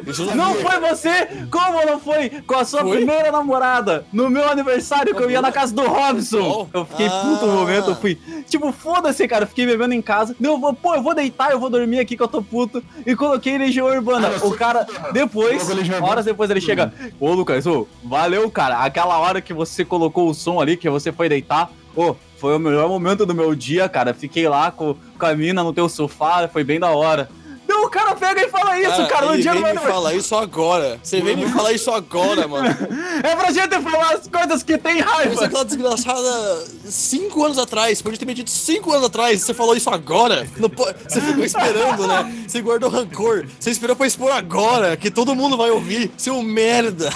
Isso 0.07 0.25
não, 0.25 0.35
Não 0.35 0.53
fui 0.55 0.63
eu. 0.63 0.69
foi 0.71 0.79
você? 0.89 1.27
Como 1.51 1.85
não 1.85 1.99
foi? 1.99 2.29
Com 2.45 2.55
a 2.55 2.65
sua 2.65 2.81
Foi? 2.81 2.97
primeira 2.97 3.31
namorada. 3.31 4.05
No 4.13 4.29
meu 4.29 4.49
aniversário, 4.49 5.13
que 5.15 5.21
eu 5.21 5.29
ia 5.29 5.41
na 5.41 5.51
casa 5.51 5.73
do 5.73 5.81
Robson. 5.85 6.67
Eu 6.73 6.85
fiquei 6.85 7.07
Ah. 7.07 7.21
puto 7.25 7.45
no 7.45 7.53
momento, 7.53 7.89
eu 7.91 7.95
fui. 7.95 8.17
Tipo, 8.47 8.71
foda-se, 8.71 9.27
cara. 9.27 9.43
Eu 9.43 9.47
fiquei 9.47 9.65
bebendo 9.65 9.93
em 9.93 10.01
casa. 10.01 10.35
Eu 10.41 10.57
vou, 10.57 10.73
pô, 10.73 10.95
eu 10.95 11.01
vou 11.03 11.13
deitar, 11.13 11.51
eu 11.51 11.59
vou 11.59 11.69
dormir 11.69 11.99
aqui 11.99 12.15
que 12.15 12.23
eu 12.23 12.27
tô 12.27 12.41
puto. 12.41 12.83
E 13.05 13.15
coloquei 13.15 13.57
Legião 13.57 13.87
Urbana. 13.87 14.29
Ah, 14.41 14.45
o 14.47 14.51
cara, 14.55 14.85
depois, 15.11 15.67
horas 16.01 16.25
depois 16.25 16.49
ele 16.49 16.61
chega. 16.61 16.93
Ô, 17.19 17.33
Lucas, 17.33 17.65
ô, 17.67 17.87
valeu, 18.03 18.49
cara. 18.49 18.77
Aquela 18.83 19.17
hora 19.19 19.41
que 19.41 19.53
você 19.53 19.83
colocou 19.83 20.29
o 20.29 20.33
som 20.33 20.59
ali, 20.61 20.77
que 20.77 20.89
você 20.89 21.11
foi 21.11 21.27
deitar. 21.29 21.69
Ô, 21.95 22.15
foi 22.37 22.55
o 22.55 22.59
melhor 22.59 22.87
momento 22.87 23.25
do 23.25 23.33
meu 23.33 23.53
dia, 23.55 23.89
cara. 23.89 24.13
Fiquei 24.13 24.47
lá 24.47 24.71
com, 24.71 24.95
com 25.17 25.25
a 25.25 25.35
mina 25.35 25.63
no 25.63 25.73
teu 25.73 25.89
sofá, 25.89 26.47
foi 26.47 26.63
bem 26.63 26.79
da 26.79 26.91
hora. 26.91 27.29
Não, 27.67 27.85
o 27.85 27.89
cara 27.89 28.15
pega 28.15 28.45
e 28.45 28.49
fala 28.49 28.79
isso, 28.79 29.07
cara, 29.07 29.25
no 29.27 29.33
ele 29.33 29.41
dia 29.41 29.53
vem 29.53 29.73
me 29.73 29.79
falar 29.79 30.13
isso 30.13 30.35
agora. 30.35 30.99
Você 31.03 31.21
vem 31.21 31.35
me 31.35 31.47
falar 31.51 31.71
isso 31.73 31.91
agora, 31.91 32.47
mano. 32.47 32.67
É 33.23 33.35
pra 33.35 33.51
gente 33.51 33.81
falar 33.81 34.13
as 34.13 34.27
coisas 34.27 34.61
que 34.61 34.77
tem 34.77 34.97
Você 34.97 35.01
raiva. 35.03 35.45
aquela 35.45 35.65
desgraçada 35.65 36.63
cinco 36.85 37.43
anos 37.43 37.57
atrás. 37.57 37.99
Podia 37.99 38.17
ter 38.19 38.25
me 38.25 38.33
dito 38.35 38.51
cinco 38.51 38.91
anos 38.93 39.05
atrás. 39.07 39.41
Você 39.41 39.55
falou 39.55 39.75
isso 39.75 39.89
agora. 39.89 40.47
Não 40.57 40.69
po- 40.69 40.87
Você 41.07 41.19
ficou 41.19 41.43
esperando, 41.43 42.05
né? 42.07 42.45
Você 42.47 42.61
guardou 42.61 42.89
rancor. 42.91 43.45
Você 43.59 43.71
esperou 43.71 43.95
pra 43.95 44.05
expor 44.05 44.31
agora, 44.31 44.95
que 44.95 45.09
todo 45.09 45.35
mundo 45.35 45.57
vai 45.57 45.71
ouvir. 45.71 46.11
Seu 46.15 46.41
merda. 46.43 47.09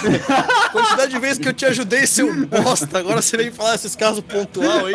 Quantidade 0.72 1.12
de 1.12 1.18
vezes 1.20 1.38
que 1.38 1.48
eu 1.48 1.52
te 1.52 1.64
ajudei, 1.66 2.04
seu 2.06 2.34
bosta. 2.46 2.98
Agora 2.98 3.22
você 3.22 3.36
vem 3.36 3.52
falar 3.52 3.76
esses 3.76 3.94
casos 3.94 4.22
pontual 4.24 4.86
aí. 4.86 4.94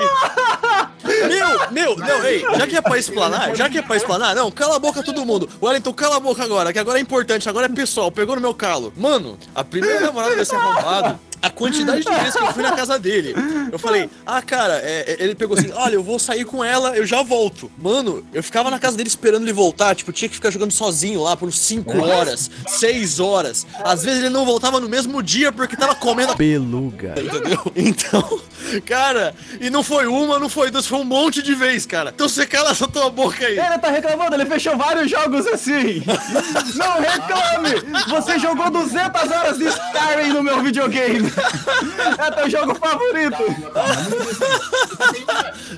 Meu, 1.28 1.72
meu, 1.72 1.98
não, 1.98 2.26
ei, 2.26 2.46
já 2.58 2.68
que 2.68 2.76
é 2.76 2.82
pra 2.82 2.98
explanar, 2.98 3.56
já 3.56 3.70
que 3.70 3.78
é 3.78 3.82
pra 3.82 3.96
explanar, 3.96 4.36
não, 4.36 4.52
cala 4.52 4.76
a 4.76 4.80
boca 4.80 5.04
todo 5.04 5.26
mundo. 5.26 5.50
Wellington, 5.62 5.94
cala 5.94 6.18
a 6.18 6.20
boca 6.20 6.44
agora, 6.44 6.72
que 6.72 6.80
agora 6.80 7.00
é 7.00 7.02
importante, 7.02 7.48
agora 7.50 7.66
é 7.66 7.70
pessoal, 7.70 8.12
pegou 8.12 8.36
no 8.36 8.42
meu 8.42 8.54
calo. 8.54 8.94
Mano, 8.96 9.38
a 9.56 9.64
primeira 9.64 10.02
namorada 10.02 10.36
desse 10.36 10.56
arrombado, 10.56 11.20
a 11.41 11.50
quantidade 11.50 12.03
de 12.03 12.10
vezes 12.10 12.36
que 12.36 12.44
eu 12.44 12.53
fui 12.53 12.63
na 12.63 12.72
casa 12.72 12.98
dele. 13.00 13.34
Eu 13.72 13.79
falei, 13.79 14.10
ah, 14.25 14.41
cara, 14.41 14.75
é, 14.84 15.12
é, 15.12 15.24
ele 15.24 15.36
pegou 15.36 15.58
assim, 15.58 15.72
olha, 15.74 15.96
eu 15.96 16.03
vou 16.03 16.20
sair 16.20 16.46
com 16.46 16.63
ela, 16.63 16.96
eu 16.96 17.06
já 17.06 17.22
volto. 17.22 17.72
Mano, 17.77 18.25
eu 18.34 18.44
ficava 18.44 18.70
na 18.72 18.79
casa 18.79 18.98
dele 18.98 19.10
esperando 19.10 19.44
ele 19.44 19.53
voltar, 19.53 19.96
tipo, 19.96 20.12
tinha 20.12 20.29
que 20.29 20.36
ficar 20.36 20.50
jogando 20.50 20.72
sozinho 20.72 21.22
lá 21.22 21.36
por 21.36 21.51
5 21.51 22.01
horas, 22.01 22.50
6 22.67 23.20
horas. 23.20 23.65
Às 23.84 24.03
vezes 24.03 24.20
ele 24.20 24.29
não 24.29 24.46
voltava 24.46 24.79
no 24.79 24.89
mesmo 24.89 25.22
dia 25.22 25.51
porque 25.51 25.75
tava 25.75 25.96
comendo 25.96 26.32
a 26.32 26.36
Beluga. 26.36 27.15
entendeu? 27.17 27.72
Então, 27.75 28.41
cara, 28.86 29.34
e 29.62 29.70
não 29.70 29.84
foi 29.84 30.08
uma, 30.08 30.39
não 30.39 30.50
foi 30.50 30.72
duas, 30.72 30.88
foi 30.88 31.00
um 31.00 31.03
monte 31.03 31.41
de 31.41 31.53
vez, 31.53 31.86
cara. 31.86 32.12
Então 32.13 32.27
você 32.27 32.46
cala 32.46 32.72
essa 32.72 32.88
tua 32.88 33.10
boca 33.10 33.46
aí. 33.46 33.58
Ele 33.58 33.77
tá 33.77 33.89
reclamando, 33.89 34.36
ele 34.36 34.46
fechou 34.46 34.77
vários 34.77 35.10
jogos 35.10 35.46
assim. 35.48 36.03
Não 36.75 37.00
reclame! 37.00 38.03
Você 38.10 38.39
jogou 38.39 38.70
200 38.70 39.32
horas 39.32 39.58
de 39.58 39.65
Skyrim 39.65 40.34
no 40.34 40.44
meu 40.44 40.62
videogame. 40.62 41.27
É 42.18 42.32
teu 42.32 42.50
jogo 42.50 42.76
favorito. 42.76 43.44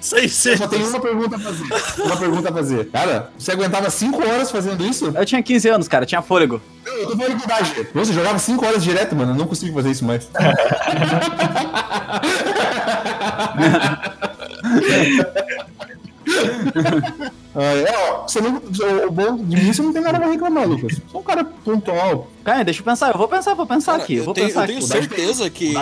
Sem 0.01 0.27
ser. 0.27 0.57
Só 0.57 0.67
tem 0.67 0.81
uma 0.83 0.99
pergunta 0.99 1.35
a 1.35 1.39
fazer. 1.39 1.65
Uma 2.03 2.17
pergunta 2.17 2.49
a 2.49 2.53
fazer. 2.53 2.89
Cara, 2.89 3.31
você 3.37 3.51
aguentava 3.51 3.89
5 3.89 4.27
horas 4.27 4.51
fazendo 4.51 4.85
isso? 4.85 5.11
Eu 5.15 5.25
tinha 5.25 5.41
15 5.43 5.69
anos, 5.69 5.87
cara, 5.87 6.05
tinha 6.05 6.21
fôlego. 6.21 6.61
Eu 6.85 7.07
tô 7.07 7.17
falando 7.17 7.37
com 7.37 7.43
idade. 7.45 7.87
Você 7.93 8.13
jogava 8.13 8.39
5 8.39 8.65
horas 8.65 8.83
direto, 8.83 9.15
mano. 9.15 9.33
Eu 9.33 9.35
não 9.35 9.47
consigo 9.47 9.75
fazer 9.75 9.91
isso 9.91 10.05
mais. 10.05 10.29
Ah, 17.55 17.61
é, 17.63 18.11
ó, 18.11 18.27
você 18.27 18.39
não, 18.41 18.57
o 19.07 19.11
bom 19.11 19.37
de 19.37 19.55
mim 19.57 19.73
você 19.73 19.81
não 19.81 19.91
tem 19.91 20.01
nada 20.01 20.19
pra 20.19 20.29
reclamar, 20.29 20.67
Lucas. 20.67 20.97
Sou 21.11 21.21
um 21.21 21.23
cara 21.23 21.43
pontual. 21.43 22.29
Cara, 22.43 22.63
deixa 22.63 22.79
eu 22.79 22.85
pensar, 22.85 23.11
eu 23.11 23.17
vou 23.17 23.27
pensar, 23.27 23.53
vou 23.53 23.65
pensar 23.67 23.91
Cara, 23.93 24.03
aqui, 24.03 24.13
eu 24.15 24.19
eu 24.19 24.25
vou 24.25 24.33
tenho, 24.33 24.47
pensar 24.47 24.61
eu 24.61 24.67
tenho 24.67 24.79
aqui. 24.79 24.87
certeza 24.87 25.49
que. 25.49 25.73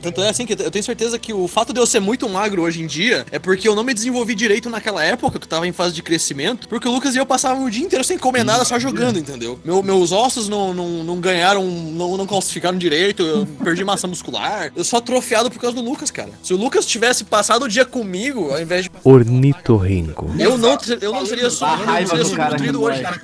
Tanto 0.00 0.22
é 0.22 0.28
assim 0.28 0.46
que 0.46 0.52
eu 0.54 0.70
tenho 0.70 0.84
certeza 0.84 1.18
que 1.18 1.32
o 1.32 1.46
fato 1.46 1.72
de 1.72 1.78
eu 1.80 1.86
ser 1.86 2.00
muito 2.00 2.28
magro 2.28 2.62
hoje 2.62 2.82
em 2.82 2.86
dia 2.86 3.26
é 3.30 3.38
porque 3.38 3.68
eu 3.68 3.74
não 3.74 3.84
me 3.84 3.92
desenvolvi 3.94 4.34
direito 4.34 4.70
naquela 4.70 5.04
época, 5.04 5.38
que 5.38 5.44
eu 5.44 5.48
tava 5.48 5.66
em 5.66 5.72
fase 5.72 5.94
de 5.94 6.02
crescimento, 6.02 6.68
porque 6.68 6.88
o 6.88 6.92
Lucas 6.92 7.14
e 7.14 7.18
eu 7.18 7.26
passavam 7.26 7.64
o 7.64 7.70
dia 7.70 7.84
inteiro 7.84 8.04
sem 8.04 8.18
comer 8.18 8.44
nada, 8.44 8.64
só 8.64 8.78
jogando, 8.78 9.18
entendeu? 9.18 9.60
Meu- 9.64 9.82
meus 9.82 10.12
ossos 10.12 10.48
não, 10.48 10.72
não, 10.72 10.88
não 11.04 11.20
ganharam, 11.20 11.64
não, 11.64 12.16
não 12.16 12.26
calcificaram 12.26 12.78
direito, 12.78 13.22
eu 13.22 13.46
perdi 13.62 13.84
massa 13.84 14.06
muscular. 14.08 14.72
Eu 14.74 14.84
sou 14.84 14.98
atrofiado 14.98 15.50
por 15.50 15.60
causa 15.60 15.76
do 15.76 15.82
Lucas, 15.82 16.10
cara. 16.10 16.30
Se 16.42 16.54
o 16.54 16.56
Lucas 16.56 16.86
tivesse 16.86 17.24
passado 17.24 17.64
o 17.64 17.68
dia 17.68 17.84
comigo, 17.84 18.50
ao 18.50 18.60
invés 18.60 18.84
de. 18.84 18.90
Ornitorrinco. 19.04 20.30
Eu 20.38 20.56
não, 20.58 20.76
eu 21.00 21.12
não 21.12 21.26
seria, 21.26 21.44
eu 21.44 21.50
não 21.50 21.86
cara 21.86 22.24
subnutrido 22.24 22.82
hoje. 22.82 23.02
vai. 23.02 23.20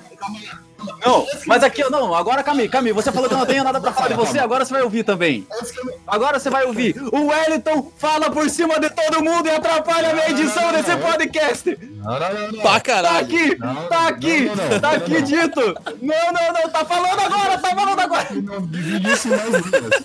Não, 1.04 1.26
mas 1.46 1.62
aqui, 1.62 1.82
não, 1.90 2.14
agora 2.14 2.42
Cami, 2.42 2.68
Cami, 2.68 2.92
você 2.92 3.10
falou 3.10 3.28
que 3.28 3.34
eu 3.34 3.38
não 3.38 3.46
tenho 3.46 3.64
nada 3.64 3.80
pra 3.80 3.92
falar 3.92 4.08
de 4.08 4.14
você, 4.14 4.38
agora 4.38 4.64
você 4.64 4.72
vai 4.72 4.82
ouvir 4.82 5.04
também. 5.04 5.46
Agora 6.06 6.38
você 6.38 6.50
vai 6.50 6.64
ouvir. 6.64 6.94
O 7.12 7.26
Wellington 7.26 7.92
fala 7.98 8.30
por 8.30 8.48
cima 8.48 8.78
de 8.78 8.88
todo 8.90 9.22
mundo 9.22 9.46
e 9.46 9.50
atrapalha 9.50 10.10
a 10.10 10.14
minha 10.14 10.30
edição 10.30 10.72
desse 10.72 10.96
podcast. 10.96 11.78
Não, 11.80 12.52
não, 12.52 12.62
Tá 13.08 13.18
aqui, 13.18 13.58
Não, 13.58 13.88
tá 13.88 14.08
aqui, 14.08 14.40
não, 14.42 14.56
não, 14.56 14.68
não, 14.68 14.80
tá 14.80 14.88
não, 14.88 14.96
aqui 14.96 15.14
não. 15.14 15.22
dito. 15.22 15.60
Não, 16.00 16.32
não, 16.32 16.52
não, 16.52 16.70
tá 16.70 16.84
falando 16.84 17.20
agora, 17.20 17.58
tá 17.58 17.76
falando 17.76 18.00
agora. 18.00 18.28
Não 18.30 18.66
divide 18.66 19.12
isso 19.12 19.28
mais, 19.28 19.50
Lucas. 19.52 20.04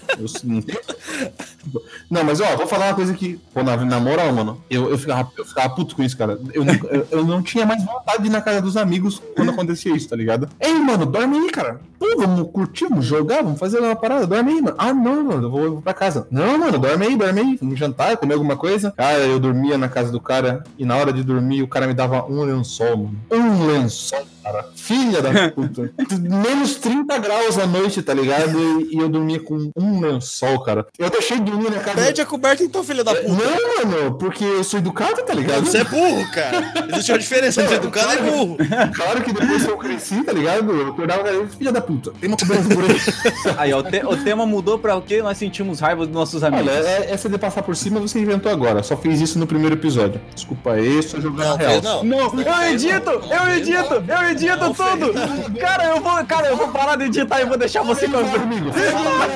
Não 2.10 2.24
mas 2.24 2.40
ó, 2.42 2.56
vou 2.58 2.68
falar 2.68 2.88
uma 2.88 2.94
coisa 2.96 3.14
que, 3.14 3.40
pô, 3.54 3.64
na, 3.64 3.78
na 3.78 4.00
moral, 4.00 4.32
mano, 4.34 4.62
eu, 4.70 4.90
eu, 4.90 4.98
ficava, 4.98 5.32
eu 5.38 5.46
ficava 5.46 5.70
puto 5.70 5.96
com 5.96 6.04
isso, 6.04 6.18
cara. 6.18 6.40
Eu, 6.54 6.64
não- 6.66 6.74
eu, 6.90 7.08
eu 7.12 7.26
não 7.26 7.42
tinha 7.42 7.66
mais 7.66 7.84
vontade 7.84 8.22
de 8.24 8.28
ir 8.28 8.32
na 8.32 8.42
casa 8.42 8.62
dos 8.62 8.76
amigos 8.78 9.22
quando 9.36 9.50
acontecia 9.52 9.96
isso, 9.96 10.10
tá 10.10 10.16
ligado? 10.16 10.50
Ei, 10.60 10.74
mano, 10.74 11.06
dorme 11.06 11.38
aí, 11.38 11.50
cara. 11.50 11.80
Pô, 11.98 12.06
vamos 12.18 12.52
curtir, 12.52 12.86
vamos 12.90 13.06
jogar, 13.06 13.42
vamos 13.44 13.60
fazer 13.60 13.80
uma 13.80 13.96
parada, 13.96 14.28
dorme 14.28 14.52
aí, 14.52 14.62
mano. 14.62 14.76
Ah, 14.78 14.94
não, 14.94 15.24
mano, 15.24 15.44
eu 15.48 15.50
vou, 15.52 15.64
eu 15.64 15.72
vou 15.74 15.82
pra 15.82 15.94
casa. 15.94 16.28
Não, 16.30 16.58
mano, 16.58 16.78
dorme 16.78 17.06
aí, 17.08 17.16
dorme 17.16 17.42
aí. 17.42 17.58
Vamos 17.62 17.80
jantar, 17.80 18.18
comer 18.18 18.34
alguma 18.34 18.58
coisa. 18.58 18.92
Cara, 18.92 19.20
eu 19.20 19.40
dormia 19.40 19.78
na 19.78 19.88
casa 19.90 20.12
do 20.12 20.20
cara 20.20 20.64
e 20.78 20.86
na 20.86 20.96
hora 20.98 21.14
de 21.14 21.24
dormir 21.24 21.64
o 21.64 21.68
cara 21.68 21.88
me 21.88 21.94
dava 21.94 22.26
um 22.26 22.44
lençol, 22.44 22.98
mano. 22.98 23.16
Um 23.32 23.66
lençol, 23.68 24.26
cara. 24.44 24.66
Filha 24.76 25.22
da 25.22 25.50
puta. 25.52 25.92
Menos 26.20 26.76
30 26.76 27.18
graus 27.20 27.58
à 27.58 27.66
noite, 27.66 28.02
tá 28.02 28.14
ligado? 28.14 28.58
E, 28.60 28.96
e 28.96 28.98
eu 29.00 29.10
dormia 29.10 29.40
com 29.40 29.72
um 29.76 30.00
lençol, 30.02 30.60
cara. 30.62 30.86
Eu 30.98 31.10
deixei 31.10 31.38
de 31.40 31.44
dormir 31.52 31.70
na 31.72 31.80
casa. 31.80 32.02
Pede 32.02 32.22
a 32.22 32.26
coberta 32.26 32.64
então, 32.64 32.84
filho 32.84 33.04
da 33.04 33.14
puta. 33.16 33.28
Não, 33.28 33.86
mano, 33.92 34.14
porque 34.18 34.44
eu 34.44 34.64
sou 34.64 34.80
educado, 34.80 35.24
tá 35.24 35.34
ligado? 35.34 35.66
Você 35.66 35.80
é 35.80 35.84
burro, 35.84 36.32
cara. 36.32 36.74
Existe 36.92 37.12
uma 37.12 37.20
diferença 37.20 37.62
entre 37.64 37.76
educado 37.76 38.14
e 38.14 38.32
burro. 38.32 38.58
Claro 38.94 39.22
que 39.24 39.34
depois 39.34 39.64
que 39.64 39.72
eu 39.72 39.78
cresci, 39.78 40.24
tá 40.24 40.34
ligado? 40.34 40.72
Eu 40.72 40.90
acordava, 40.90 41.24
cara, 41.24 41.48
filha 41.48 41.72
da 41.72 41.82
puta, 41.82 42.12
tem 42.20 42.28
uma 42.30 42.38
coberta 42.38 42.64
por 42.76 42.84
aí. 42.84 43.54
Aí, 43.58 43.74
ó, 43.74 43.80
o, 43.80 43.84
te- 43.84 44.06
o 44.06 44.18
tema 44.24 44.46
mudou 44.46 44.78
pra 44.80 44.96
o 44.96 45.02
quê? 45.02 45.22
Nós 45.22 45.38
sentimos 45.38 45.80
raiva 45.80 46.06
dos 46.06 46.14
nossos 46.14 46.44
amigos. 46.44 46.68
Olha, 46.68 46.80
é- 46.80 47.12
essa 47.12 47.30
de 47.30 47.38
passar 47.38 47.64
por 47.64 47.76
cima 47.76 48.00
você 48.00 48.20
inventou 48.20 48.52
agora. 48.52 48.84
Só 48.84 48.96
fez 48.98 49.22
isso 49.22 49.40
no 49.40 49.48
primeiro 49.48 49.76
episódio. 49.76 50.20
Desculpa 50.34 50.74
aí, 50.74 51.02
só 51.04 51.18
Não, 51.18 51.56
real. 51.56 51.82
não. 51.82 52.04
Não, 52.04 52.20
eu 52.20 52.74
edito, 52.74 53.10
eu 53.10 53.52
edito, 53.56 53.94
eu 54.08 54.30
edito 54.30 54.33
tudo. 54.36 55.60
Cara, 55.60 55.86
eu 55.86 56.02
vou, 56.02 56.26
cara, 56.26 56.48
eu 56.48 56.58
vou 56.58 56.68
parar 56.70 56.96
de 56.96 57.06
editar 57.06 57.42
e 57.42 57.46
vou 57.46 57.58
deixar 57.58 57.84
você 57.84 58.08
com 58.08 58.24
Fala 58.24 58.40
comigo. 58.40 58.72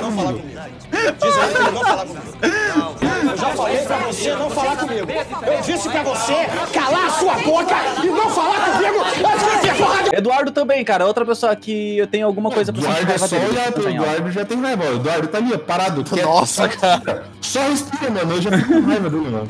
Não 0.01 0.12
fala 0.12 0.33
comigo. 0.33 0.67
Eu 3.29 3.38
já 3.38 3.49
falei 3.49 3.77
pra 3.79 3.97
você 3.97 4.36
não 4.36 4.49
falar 4.49 4.77
comigo. 4.77 5.07
Eu 5.45 5.62
disse 5.62 5.89
pra 5.89 6.03
você 6.03 6.33
calar 6.73 7.05
a 7.05 7.10
sua 7.10 7.33
boca 7.36 7.75
e 8.03 8.07
não 8.07 8.29
falar 8.29 8.60
comigo 8.71 9.03
antes 9.03 9.62
de 9.62 10.10
de... 10.10 10.15
Eduardo 10.15 10.51
também, 10.51 10.83
cara, 10.83 11.05
outra 11.05 11.25
pessoa 11.25 11.55
que 11.55 11.97
eu 11.97 12.07
tenho 12.07 12.25
alguma 12.25 12.49
coisa 12.49 12.71
pra 12.71 12.81
Eduardo 12.81 13.12
é 13.12 13.17
só 13.17 13.36
olhar 13.36 13.71
pro. 13.71 13.89
Eduardo 13.89 14.31
já 14.31 14.45
tem 14.45 14.62
raiva. 14.62 14.86
O 14.86 14.95
Eduardo 14.95 15.27
tá 15.27 15.38
ali, 15.38 15.57
parado. 15.57 16.03
Nossa, 16.23 16.67
cara. 16.67 17.23
Só 17.41 17.62
respira, 17.62 18.12
mano. 18.12 18.36
Eu 18.36 18.41
já 18.41 18.51
fico 18.51 18.73
com 18.73 18.88
raiva 18.88 19.10
dele, 19.10 19.29
mano. 19.29 19.47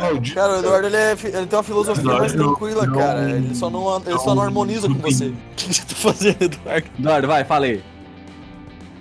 Maldito. 0.00 0.34
Cara, 0.34 0.56
o 0.56 0.58
Eduardo 0.60 0.86
ele, 0.88 0.96
é 0.96 1.12
ele 1.12 1.46
tem 1.46 1.56
uma 1.58 1.62
filosofia 1.62 2.04
mais 2.04 2.32
Eduardo, 2.34 2.56
tranquila, 2.58 2.86
não- 2.86 2.94
cara. 2.98 3.30
Ele 3.30 3.54
só 3.54 3.70
não, 3.70 4.02
ele 4.06 4.18
só 4.18 4.34
não 4.34 4.42
harmoniza 4.42 4.88
com 4.88 4.94
você. 4.94 5.26
O 5.52 5.54
que 5.56 5.74
você 5.74 5.82
tá 5.82 5.94
fazendo, 5.94 6.42
Eduardo? 6.42 6.86
Eduardo, 6.98 7.26
vai, 7.28 7.44
fala 7.44 7.66
aí. 7.66 7.82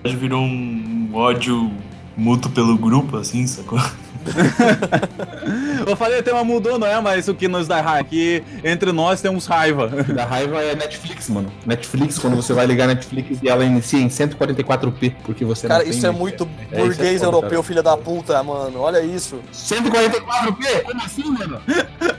Virou 0.03 0.41
um 0.41 1.09
ódio 1.13 1.71
mútuo 2.15 2.51
pelo 2.51 2.77
grupo, 2.77 3.17
assim, 3.17 3.45
sacou? 3.47 3.79
Eu 5.87 5.95
falei, 5.95 6.19
o 6.19 6.23
tema 6.23 6.43
mudou, 6.43 6.79
não 6.79 6.87
é? 6.87 6.99
Mas 6.99 7.27
o 7.27 7.35
que 7.35 7.47
nos 7.47 7.67
dá 7.67 7.79
raiva 7.81 7.99
aqui, 8.01 8.43
entre 8.63 8.91
nós 8.91 9.21
temos 9.21 9.45
raiva. 9.45 9.87
Da 9.87 10.25
raiva 10.25 10.61
é 10.61 10.75
Netflix, 10.75 11.29
mano. 11.29 11.51
Netflix, 11.65 12.17
quando 12.17 12.35
você 12.35 12.53
vai 12.53 12.65
ligar 12.65 12.87
Netflix 12.87 13.37
e 13.41 13.47
ela 13.49 13.63
inicia 13.63 13.99
em 13.99 14.07
144p, 14.07 15.13
porque 15.23 15.45
você 15.45 15.67
Cara, 15.67 15.79
não 15.83 15.89
tem 15.89 15.97
isso 15.97 16.07
é 16.07 16.11
muito 16.11 16.43
É, 16.43 16.47
isso 16.47 16.75
é 16.75 16.77
burguês 16.87 17.13
foda, 17.19 17.25
europeu, 17.27 17.49
cara. 17.51 17.63
filho 17.63 17.83
da 17.83 17.97
puta, 17.97 18.43
mano. 18.43 18.79
Olha 18.79 19.01
isso. 19.01 19.39
144p? 19.53 20.81
Como 20.83 21.01
assim, 21.03 21.23
mano? 21.31 21.61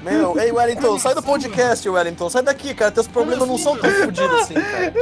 Meu, 0.03 0.39
ei, 0.39 0.53
Wellington, 0.53 0.99
sai 0.99 1.15
do 1.15 1.23
podcast, 1.23 1.89
Wellington. 1.89 2.31
Sai 2.31 2.43
daqui, 2.43 2.73
cara. 2.75 2.93
Teus 2.93 3.09
problemas 3.09 3.49
não 3.49 3.59
são 3.59 3.77
tão 3.77 3.91
fodidos 3.91 4.41
assim, 4.41 4.55
cara. 4.55 4.93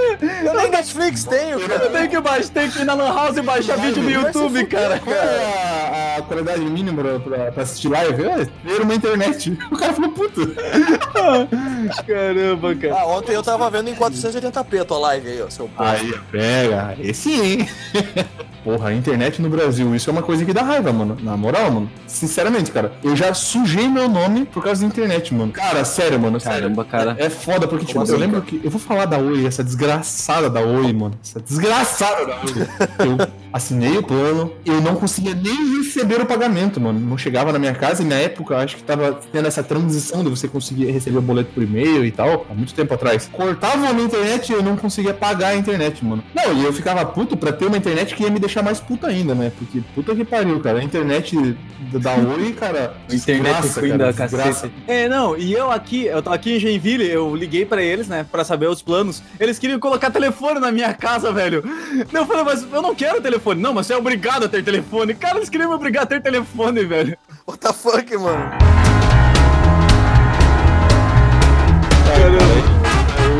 Eu 0.44 0.54
nem 0.57 0.70
Netflix 0.70 1.24
tenho, 1.24 1.61
Eu 1.61 1.68
cara. 1.68 1.90
tenho 1.90 2.09
que 2.09 2.20
baixar, 2.20 2.48
tem 2.48 2.70
que 2.70 2.80
ir 2.80 2.85
na 2.85 2.94
Lan 2.94 3.12
House 3.14 3.37
e 3.37 3.42
baixar 3.42 3.76
vídeo 3.76 4.02
no 4.02 4.11
YouTube, 4.11 4.64
cara. 4.66 4.98
Qual 5.00 5.14
é 5.14 6.14
a, 6.16 6.18
a 6.18 6.22
qualidade 6.22 6.61
mínima 6.61 6.83
pra, 6.92 7.20
pra, 7.20 7.52
pra 7.52 7.62
assistir 7.62 7.88
live? 7.88 8.22
Ter 8.66 8.82
uma 8.82 8.94
internet. 8.94 9.56
O 9.70 9.76
cara 9.76 9.92
falou, 9.92 10.10
puta. 10.10 10.40
Caramba, 12.06 12.74
cara. 12.74 12.94
Ah, 12.94 13.06
ontem 13.06 13.32
eu 13.32 13.42
tava 13.42 13.70
vendo 13.70 13.88
em 13.88 13.94
480p 13.94 14.80
a 14.80 14.84
tua 14.84 14.98
live 14.98 15.28
aí, 15.28 15.42
ó, 15.42 15.50
seu 15.50 15.68
porra. 15.68 15.92
Aí, 15.92 16.14
pega. 16.30 16.86
Aí 16.98 17.14
sim. 17.14 17.66
Porra, 18.64 18.88
a 18.88 18.94
internet 18.94 19.42
no 19.42 19.50
Brasil, 19.50 19.94
isso 19.94 20.09
é 20.09 20.12
uma 20.12 20.22
coisa 20.22 20.42
que 20.42 20.53
dá 20.53 20.62
raiva, 20.62 20.90
mano. 20.90 21.18
Na 21.20 21.37
moral, 21.37 21.70
mano. 21.70 21.90
Sinceramente, 22.07 22.70
cara, 22.70 22.92
eu 23.05 23.14
já 23.14 23.35
sujei 23.35 23.87
meu 23.88 24.09
nome 24.09 24.46
por 24.46 24.64
causa 24.64 24.81
da 24.81 24.87
internet, 24.87 25.35
mano. 25.35 25.53
Cara, 25.53 25.85
sério, 25.85 26.18
mano. 26.18 26.40
sério. 26.40 26.62
Caramba, 26.62 26.85
cara. 26.85 27.14
É 27.18 27.29
foda, 27.29 27.68
porque, 27.68 27.85
tipo, 27.85 28.00
assim, 28.00 28.12
eu 28.12 28.18
lembro 28.18 28.40
que. 28.40 28.61
Eu 28.64 28.70
vou 28.70 28.81
falar 28.81 29.05
da 29.05 29.18
Oi, 29.18 29.44
essa 29.44 29.62
desgraçada 29.62 30.48
da 30.48 30.61
Oi, 30.61 30.92
mano. 30.94 31.14
Essa 31.22 31.40
desgraçada 31.40 32.24
da 32.24 32.37
Oi. 32.37 32.64
Eu 33.05 33.44
assinei 33.55 33.96
o 33.96 34.03
plano, 34.03 34.53
eu 34.64 34.81
não 34.81 34.96
conseguia 34.96 35.33
nem 35.33 35.79
receber 35.79 36.20
o 36.20 36.27
pagamento, 36.27 36.81
mano. 36.81 36.98
Não 36.98 37.16
chegava 37.16 37.53
na 37.53 37.59
minha 37.59 37.72
casa 37.72 38.03
e 38.03 38.05
na 38.05 38.16
época 38.16 38.57
acho 38.57 38.77
que 38.77 38.83
tava 38.83 39.20
tendo 39.31 39.46
essa 39.46 39.62
transição 39.62 40.24
de 40.24 40.31
você 40.31 40.48
conseguir 40.48 40.90
receber 40.90 41.18
o 41.18 41.22
boleto 41.22 41.53
por 41.55 41.62
e-mail 41.62 42.05
e 42.05 42.11
tal, 42.11 42.46
há 42.50 42.55
muito 42.55 42.74
tempo 42.74 42.92
atrás. 42.92 43.29
Cortava 43.33 43.88
a 43.88 43.92
minha 43.92 44.07
internet 44.07 44.50
e 44.50 44.55
eu 44.55 44.62
não 44.62 44.77
conseguia 44.77 45.14
pagar 45.14 45.50
a 45.50 45.57
internet, 45.57 46.05
mano. 46.05 46.24
Não, 46.35 46.53
e 46.53 46.64
eu 46.64 46.72
ficava 46.72 47.07
puto 47.07 47.37
pra 47.37 47.53
ter 47.53 47.66
uma 47.66 47.77
internet 47.77 48.16
que 48.16 48.24
ia 48.24 48.31
me 48.31 48.40
deixar 48.40 48.53
mais 48.62 48.80
puto 48.80 49.06
ainda, 49.06 49.34
né? 49.34 49.52
Porque 49.56 49.82
puta 49.94 50.14
que 50.14 50.24
pariu, 50.24 50.60
cara. 50.60 50.78
A 50.78 50.84
internet 50.84 51.56
da 51.92 52.14
Oi, 52.16 52.52
cara. 52.52 52.94
Internet 53.10 53.68
cara, 53.74 53.98
da 53.98 54.12
cacete. 54.12 54.72
É, 54.86 55.08
não, 55.08 55.36
e 55.36 55.52
eu 55.52 55.70
aqui, 55.70 56.06
eu 56.06 56.22
tô 56.22 56.30
aqui 56.30 56.56
em 56.56 56.60
Joinville, 56.60 57.08
eu 57.08 57.34
liguei 57.34 57.64
pra 57.64 57.82
eles, 57.82 58.08
né, 58.08 58.26
pra 58.30 58.44
saber 58.44 58.68
os 58.68 58.82
planos. 58.82 59.22
Eles 59.38 59.58
queriam 59.58 59.78
colocar 59.78 60.10
telefone 60.10 60.60
na 60.60 60.72
minha 60.72 60.92
casa, 60.94 61.32
velho. 61.32 61.64
Eu 62.12 62.26
falei, 62.26 62.44
mas 62.44 62.66
eu 62.72 62.82
não 62.82 62.94
quero 62.94 63.20
telefone. 63.20 63.60
Não, 63.60 63.74
mas 63.74 63.86
você 63.86 63.94
é 63.94 63.96
obrigado 63.96 64.44
a 64.44 64.48
ter 64.48 64.62
telefone. 64.62 65.14
Cara, 65.14 65.38
eles 65.38 65.48
queriam 65.48 65.70
me 65.70 65.74
obrigar 65.74 66.04
a 66.04 66.06
ter 66.06 66.22
telefone, 66.22 66.84
velho. 66.84 67.16
What 67.46 67.60
the 67.60 67.72
fuck, 67.72 68.16
mano? 68.16 68.74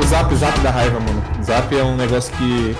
O 0.05 0.07
Zap 0.07 0.35
Zap, 0.37 0.61
da 0.61 0.71
raiva, 0.71 1.01
mano. 1.01 1.23
Zap 1.43 1.75
é 1.75 1.83
um 1.83 1.97
negócio 1.97 2.33
que. 2.37 2.77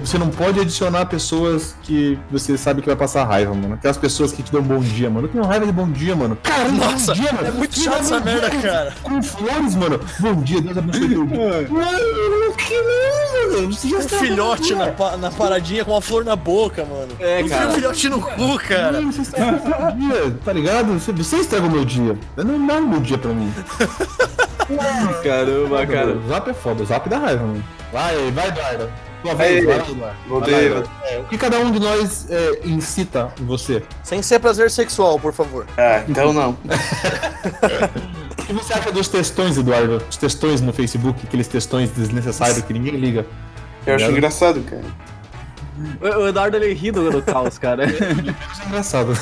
Você 0.00 0.16
não 0.16 0.28
pode 0.28 0.60
adicionar 0.60 1.06
pessoas 1.06 1.74
que 1.82 2.18
você 2.30 2.56
sabe 2.56 2.80
que 2.80 2.86
vai 2.86 2.96
passar 2.96 3.24
raiva, 3.24 3.52
mano. 3.52 3.74
Aquelas 3.74 3.96
pessoas 3.96 4.32
que 4.32 4.42
te 4.42 4.52
dão 4.52 4.62
bom 4.62 4.78
dia, 4.78 5.10
mano. 5.10 5.26
Eu 5.26 5.32
tenho 5.32 5.44
raiva 5.44 5.66
de 5.66 5.72
bom 5.72 5.90
dia, 5.90 6.14
mano. 6.14 6.36
Cara, 6.42 6.68
Nossa, 6.70 7.14
bom 7.14 7.20
dia, 7.20 7.32
mano. 7.32 7.46
é 7.48 7.50
muito 7.50 7.78
chato 7.78 8.00
essa 8.00 8.20
bom 8.20 8.24
dia 8.30 8.40
merda, 8.40 8.50
cara. 8.62 8.94
Com 9.02 9.22
flores, 9.22 9.74
mano. 9.74 10.00
Bom 10.20 10.34
dia, 10.42 10.60
Deus 10.60 10.78
abençoe 10.78 11.08
teu 11.08 11.26
dia. 11.26 11.68
Mano, 11.68 12.54
que 12.56 12.74
não, 12.80 13.56
mano. 13.56 13.72
Você 13.72 13.88
já 13.88 13.96
Um 13.98 14.00
filhote 14.20 14.74
na, 14.74 14.86
pa- 14.88 15.16
na 15.16 15.30
paradinha 15.30 15.84
com 15.84 15.90
uma 15.92 16.00
flor 16.00 16.24
na 16.24 16.36
boca, 16.36 16.84
mano. 16.84 17.08
É, 17.18 17.42
cara. 17.42 17.68
um 17.68 17.72
filhote 17.72 18.08
no 18.08 18.20
cu, 18.22 18.58
cara. 18.66 18.92
Mano, 18.92 19.12
você 19.12 19.22
estragou 19.22 19.60
meu 19.68 19.90
dia, 19.96 20.36
tá 20.44 20.52
ligado? 20.52 20.92
Você, 20.98 21.12
você 21.12 21.36
estragou 21.38 21.70
meu 21.70 21.84
dia. 21.84 22.16
Não 22.36 22.66
dá 22.66 22.80
meu 22.80 23.00
dia 23.00 23.18
pra 23.18 23.32
mim. 23.32 23.52
Caramba, 25.24 25.86
cara. 25.86 26.16
O 26.16 26.28
zap 26.28 26.50
é 26.50 26.54
foda, 26.54 26.82
o 26.82 26.86
zap 26.86 27.08
dá 27.08 27.18
raiva, 27.18 27.44
mano. 27.46 27.64
Vai, 27.92 28.30
vai, 28.32 28.48
Eduardo. 28.48 28.90
Tua 29.22 29.34
vez, 29.34 29.64
vai 29.64 29.74
Eduardo. 29.76 30.16
voltei, 30.28 30.68
Vai. 30.68 30.84
É, 31.04 31.18
o 31.18 31.24
que 31.24 31.36
cada 31.38 31.58
um 31.58 31.72
de 31.72 31.80
nós 31.80 32.26
é, 32.30 32.60
incita 32.64 33.32
em 33.40 33.44
você? 33.44 33.82
Sem 34.04 34.22
ser 34.22 34.38
prazer 34.38 34.70
sexual, 34.70 35.18
por 35.18 35.32
favor. 35.32 35.66
Ah, 35.76 36.02
então 36.08 36.32
não. 36.32 36.56
O 38.38 38.46
que 38.48 38.54
você 38.54 38.72
acha 38.72 38.90
dos 38.90 39.08
textões, 39.08 39.58
Eduardo? 39.58 40.02
Os 40.08 40.16
textões 40.16 40.62
no 40.62 40.72
Facebook, 40.72 41.20
aqueles 41.26 41.46
textões 41.48 41.90
desnecessários 41.90 42.62
que 42.62 42.72
ninguém 42.72 42.96
liga. 42.96 43.26
Eu 43.86 43.96
acho 43.96 44.10
engraçado, 44.10 44.62
cara. 44.62 44.84
O 46.00 46.28
Eduardo 46.28 46.56
ele 46.56 46.72
ri 46.72 46.90
do, 46.90 47.10
do 47.10 47.20
caos, 47.20 47.58
cara. 47.58 47.84
Isso 47.92 48.02
é 48.02 48.66
engraçado. 48.66 49.12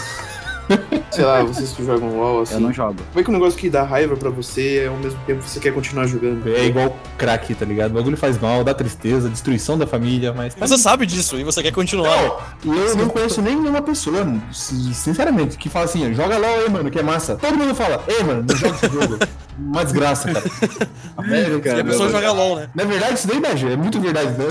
Sei 1.11 1.24
lá, 1.24 1.42
vocês 1.42 1.72
que 1.72 1.85
jogam 1.85 2.16
LOL 2.18 2.42
assim. 2.42 2.55
Eu 2.55 2.61
não 2.61 2.72
jogo. 2.72 2.96
Como 3.11 3.20
é 3.20 3.22
que 3.22 3.31
um 3.31 3.33
negócio 3.33 3.59
que 3.59 3.70
dá 3.70 3.83
raiva 3.83 4.16
pra 4.16 4.31
você 4.31 4.83
é 4.85 4.88
ao 4.88 4.96
mesmo 4.96 5.18
tempo 5.26 5.42
que 5.42 5.48
você 5.48 5.61
quer 5.61 5.72
continuar 5.72 6.07
jogando? 6.07 6.46
É 6.48 6.66
igual 6.66 6.96
crack, 7.16 7.55
tá 7.55 7.64
ligado? 7.64 7.92
O 7.92 7.94
bagulho 7.94 8.16
faz 8.16 8.38
mal, 8.38 8.62
dá 8.64 8.74
tristeza, 8.74 9.29
destruição 9.29 9.79
da 9.79 9.87
família, 9.87 10.33
mas. 10.33 10.57
Mas 10.59 10.70
você 10.70 10.79
sabe 10.79 11.07
disso 11.07 11.38
e 11.38 11.44
você 11.44 11.62
quer 11.62 11.72
continuar. 11.72 12.57
E 12.64 12.68
eu 12.68 12.96
não 12.96 13.09
conheço 13.09 13.40
nenhuma 13.40 13.81
pessoa, 13.81 14.26
si- 14.52 14.92
sinceramente, 14.94 15.57
que 15.57 15.68
fala 15.68 15.85
assim, 15.85 16.12
joga 16.14 16.37
LOL 16.37 16.55
aí, 16.61 16.68
mano, 16.68 16.90
que 16.90 16.98
é 16.98 17.02
massa. 17.02 17.37
Todo 17.37 17.57
mundo 17.57 17.74
fala, 17.74 18.02
ei, 18.09 18.22
mano, 18.22 18.44
não 18.48 18.57
joga 18.57 18.74
esse 18.76 18.88
jogo. 18.92 19.18
Uma 19.59 19.85
desgraça, 19.85 20.31
cara. 20.31 20.44
E 20.46 21.61
cara. 21.61 21.81
a 21.81 21.85
pessoa 21.85 22.11
joga 22.11 22.31
LOL, 22.31 22.57
né? 22.57 22.68
Na 22.74 22.85
verdade, 22.85 23.14
isso 23.14 23.26
daí, 23.26 23.40
Beja, 23.40 23.68
é 23.70 23.76
muito 23.76 23.98
verdade, 23.98 24.33
né? 24.33 24.44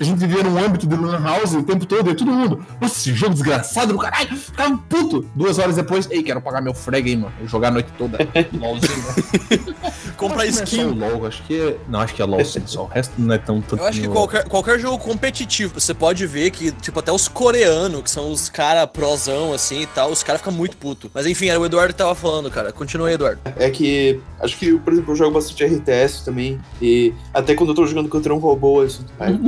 a 0.00 0.02
gente 0.02 0.18
vivia 0.18 0.42
num 0.42 0.58
âmbito 0.58 0.84
do 0.84 1.00
Lan 1.00 1.22
House 1.22 1.54
o 1.54 1.62
tempo 1.62 1.86
todo, 1.86 2.10
e 2.10 2.14
todo 2.16 2.32
mundo, 2.32 2.60
nossa, 2.80 2.94
esse 2.94 3.14
jogo 3.14 3.34
desgraçado 3.34 3.92
do 3.92 3.98
caralho, 4.00 4.36
ficava 4.36 4.70
um 4.70 4.76
puto. 5.10 5.28
Duas 5.34 5.58
horas 5.58 5.76
depois, 5.76 6.08
ei, 6.10 6.22
quero 6.22 6.40
pagar 6.40 6.60
meu 6.60 6.74
frag 6.74 7.08
aí, 7.08 7.16
mano. 7.16 7.32
Vou 7.38 7.48
jogar 7.48 7.68
a 7.68 7.70
noite 7.72 7.88
toda. 7.98 8.18
LOLzinho, 8.52 8.96
né? 8.98 9.74
Comprar 10.16 10.46
é 10.46 10.52
só 10.52 10.64
skin. 10.64 10.84
o 10.84 10.94
LOL, 10.94 11.26
acho 11.26 11.42
que 11.44 11.58
é. 11.60 11.76
Não, 11.88 12.00
acho 12.00 12.14
que 12.14 12.20
é 12.22 12.24
LOL 12.24 12.44
sim, 12.44 12.62
só. 12.66 12.82
O 12.84 12.86
resto 12.86 13.12
não 13.18 13.34
é 13.34 13.38
tão 13.38 13.60
tanto. 13.60 13.82
Eu 13.82 13.86
acho 13.86 14.00
que 14.00 14.06
no- 14.06 14.12
qualquer, 14.12 14.44
qualquer 14.48 14.78
jogo 14.78 14.98
competitivo, 14.98 15.80
você 15.80 15.94
pode 15.94 16.26
ver 16.26 16.50
que, 16.50 16.70
tipo, 16.72 16.98
até 16.98 17.10
os 17.12 17.26
coreanos, 17.28 18.02
que 18.02 18.10
são 18.10 18.30
os 18.30 18.48
cara 18.48 18.86
prosão, 18.86 19.52
assim 19.52 19.82
e 19.82 19.86
tal, 19.86 20.10
os 20.10 20.22
caras 20.22 20.40
ficam 20.40 20.52
muito 20.52 20.76
puto. 20.76 21.10
Mas 21.14 21.26
enfim, 21.26 21.48
era 21.48 21.58
o 21.58 21.64
Eduardo 21.64 21.92
que 21.94 21.98
tava 21.98 22.14
falando, 22.14 22.50
cara. 22.50 22.72
Continua 22.72 23.08
aí, 23.08 23.14
Eduardo. 23.14 23.40
É 23.56 23.70
que, 23.70 24.20
acho 24.40 24.56
que, 24.58 24.78
por 24.78 24.92
exemplo, 24.92 25.12
eu 25.12 25.16
jogo 25.16 25.32
bastante 25.32 25.64
RTS 25.64 26.24
também. 26.24 26.60
E 26.82 27.14
até 27.32 27.54
quando 27.54 27.70
eu 27.70 27.74
tô 27.74 27.86
jogando 27.86 28.08
contra 28.08 28.34
um 28.34 28.38
robô, 28.38 28.82
eu 28.82 28.90
sinto 28.90 29.10
raiva. 29.18 29.38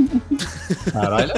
Caralho. 0.91 1.33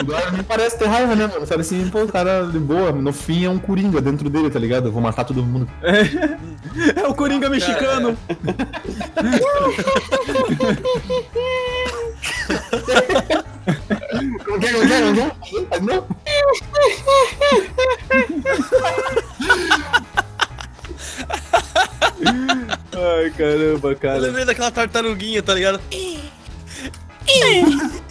Agora 0.00 0.32
me 0.32 0.42
parece 0.42 0.78
ter 0.78 0.86
raiva, 0.86 1.14
né, 1.14 1.26
mano? 1.26 1.46
Sabe 1.46 1.60
assim, 1.60 1.88
pô, 1.90 2.02
o 2.02 2.08
cara 2.08 2.44
de 2.46 2.58
boa, 2.58 2.90
no 2.90 3.12
fim 3.12 3.44
é 3.44 3.50
um 3.50 3.58
coringa 3.58 4.00
dentro 4.00 4.30
dele, 4.30 4.50
tá 4.50 4.58
ligado? 4.58 4.86
Eu 4.88 4.92
vou 4.92 5.02
matar 5.02 5.24
todo 5.24 5.42
mundo. 5.42 5.68
É 6.96 7.06
o 7.06 7.14
Coringa 7.14 7.50
mexicano. 7.50 8.16
Não 14.48 14.58
quer, 14.60 14.72
não 14.72 14.86
quer, 14.86 15.00
não 15.02 15.14
quer? 15.14 15.80
Não? 15.82 16.06
Ai, 22.92 23.30
caramba, 23.36 23.90
Eu 23.90 23.96
cara. 23.96 24.18
lembrei 24.18 24.44
daquela 24.44 24.70
tartaruguinha, 24.70 25.42
tá 25.42 25.54
ligado? 25.54 25.80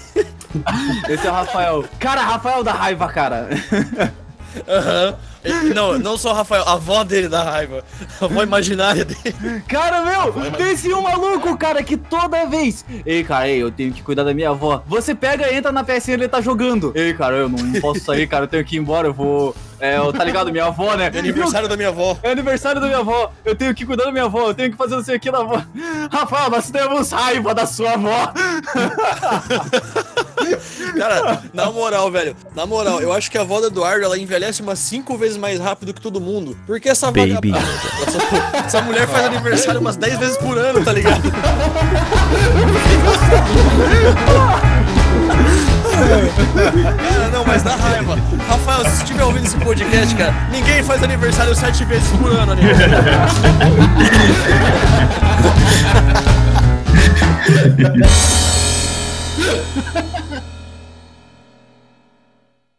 Esse 1.09 1.27
é 1.27 1.29
o 1.29 1.33
Rafael. 1.33 1.85
Cara, 1.99 2.21
Rafael 2.21 2.63
da 2.63 2.73
raiva, 2.73 3.07
cara. 3.07 3.49
Aham. 4.67 5.15
Ele- 5.41 5.73
Não, 5.73 5.97
não 5.97 6.17
só 6.17 6.31
o 6.31 6.33
Rafael, 6.33 6.63
a 6.67 6.73
avó 6.73 7.01
dele 7.05 7.29
dá 7.29 7.43
raiva. 7.43 7.81
A 8.19 8.25
avó 8.25 8.43
imaginária 8.43 9.05
dele. 9.05 9.63
Cara, 9.69 10.03
meu, 10.03 10.33
tem 10.51 10.71
esse 10.71 10.93
um 10.93 11.01
maluco, 11.01 11.55
cara, 11.57 11.81
que 11.81 11.95
toda 11.95 12.45
vez. 12.45 12.83
Ei, 13.05 13.23
cara, 13.23 13.47
ei, 13.47 13.63
eu 13.63 13.71
tenho 13.71 13.93
que 13.93 14.01
cuidar 14.03 14.25
da 14.25 14.33
minha 14.33 14.49
avó. 14.49 14.83
Você 14.85 15.15
pega, 15.15 15.53
entra 15.53 15.71
na 15.71 15.81
PSN 15.81 16.09
e 16.09 16.13
ele 16.15 16.27
tá 16.27 16.41
jogando. 16.41 16.91
Ei, 16.93 17.13
cara, 17.13 17.38
eu 17.38 17.47
não 17.47 17.79
posso 17.79 18.01
sair, 18.01 18.27
cara, 18.27 18.43
eu 18.45 18.47
tenho 18.49 18.65
que 18.65 18.75
ir 18.75 18.79
embora, 18.79 19.07
eu 19.07 19.13
vou. 19.13 19.55
É, 19.79 19.97
eu- 19.97 20.12
tá 20.12 20.25
ligado? 20.25 20.51
Minha 20.51 20.65
avó, 20.65 20.93
né? 20.95 21.09
É 21.13 21.19
aniversário 21.19 21.69
da 21.69 21.77
minha 21.77 21.88
avó. 21.89 22.17
É 22.21 22.31
aniversário 22.31 22.81
da 22.81 22.88
minha 22.88 22.99
avó. 22.99 23.31
Eu 23.45 23.55
tenho 23.55 23.73
que 23.73 23.85
cuidar 23.85 24.05
da 24.05 24.12
minha 24.12 24.25
avó. 24.25 24.47
Eu 24.49 24.53
tenho 24.53 24.71
que 24.71 24.77
fazer 24.77 24.95
não 24.95 25.03
sei 25.05 25.15
o 25.15 25.19
que 25.21 25.31
da 25.31 25.38
avó. 25.39 25.63
Rafael, 26.12 26.49
nós 26.49 26.69
temos 26.69 27.12
raiva 27.12 27.53
da 27.55 27.65
sua 27.65 27.93
avó. 27.93 28.33
Cara, 30.97 31.43
na 31.53 31.71
moral, 31.71 32.12
velho. 32.12 32.35
Na 32.55 32.65
moral, 32.65 33.01
eu 33.01 33.13
acho 33.13 33.29
que 33.29 33.38
a 33.38 33.41
avó 33.41 33.59
do 33.62 33.67
Eduardo, 33.67 34.03
ela 34.05 34.17
envelhece 34.17 34.62
umas 34.62 34.79
cinco 34.79 35.17
vezes 35.17 35.38
mais 35.38 35.59
rápido 35.59 35.93
que 35.93 36.01
todo 36.01 36.19
mundo. 36.19 36.57
Porque 36.65 36.89
essa 36.89 37.07
Baby 37.12 37.51
vagabunda- 37.51 37.59
Essa, 38.09 38.65
essa 38.65 38.81
mulher 38.81 39.07
faz 39.07 39.25
aniversário 39.25 39.79
umas 39.79 39.95
10 39.95 40.17
vezes 40.19 40.38
por 40.38 40.57
ano, 40.57 40.83
tá 40.83 40.91
ligado? 40.93 41.21
Cara, 45.99 47.29
não, 47.31 47.43
mas 47.45 47.62
dá 47.63 47.75
raiva. 47.75 48.17
Rafael, 48.47 48.83
se 48.85 48.91
você 48.97 49.03
estiver 49.03 49.23
ouvindo 49.23 49.45
esse 49.45 49.57
podcast, 49.57 50.15
cara, 50.15 50.33
ninguém 50.51 50.83
faz 50.83 51.03
aniversário 51.03 51.53
sete 51.55 51.83
vezes 51.85 52.07
por 52.17 52.31
ano, 52.31 52.53
amigo. 52.53 52.67
Ha 59.49 59.55
ha 59.95 60.23
ha! 60.29 60.58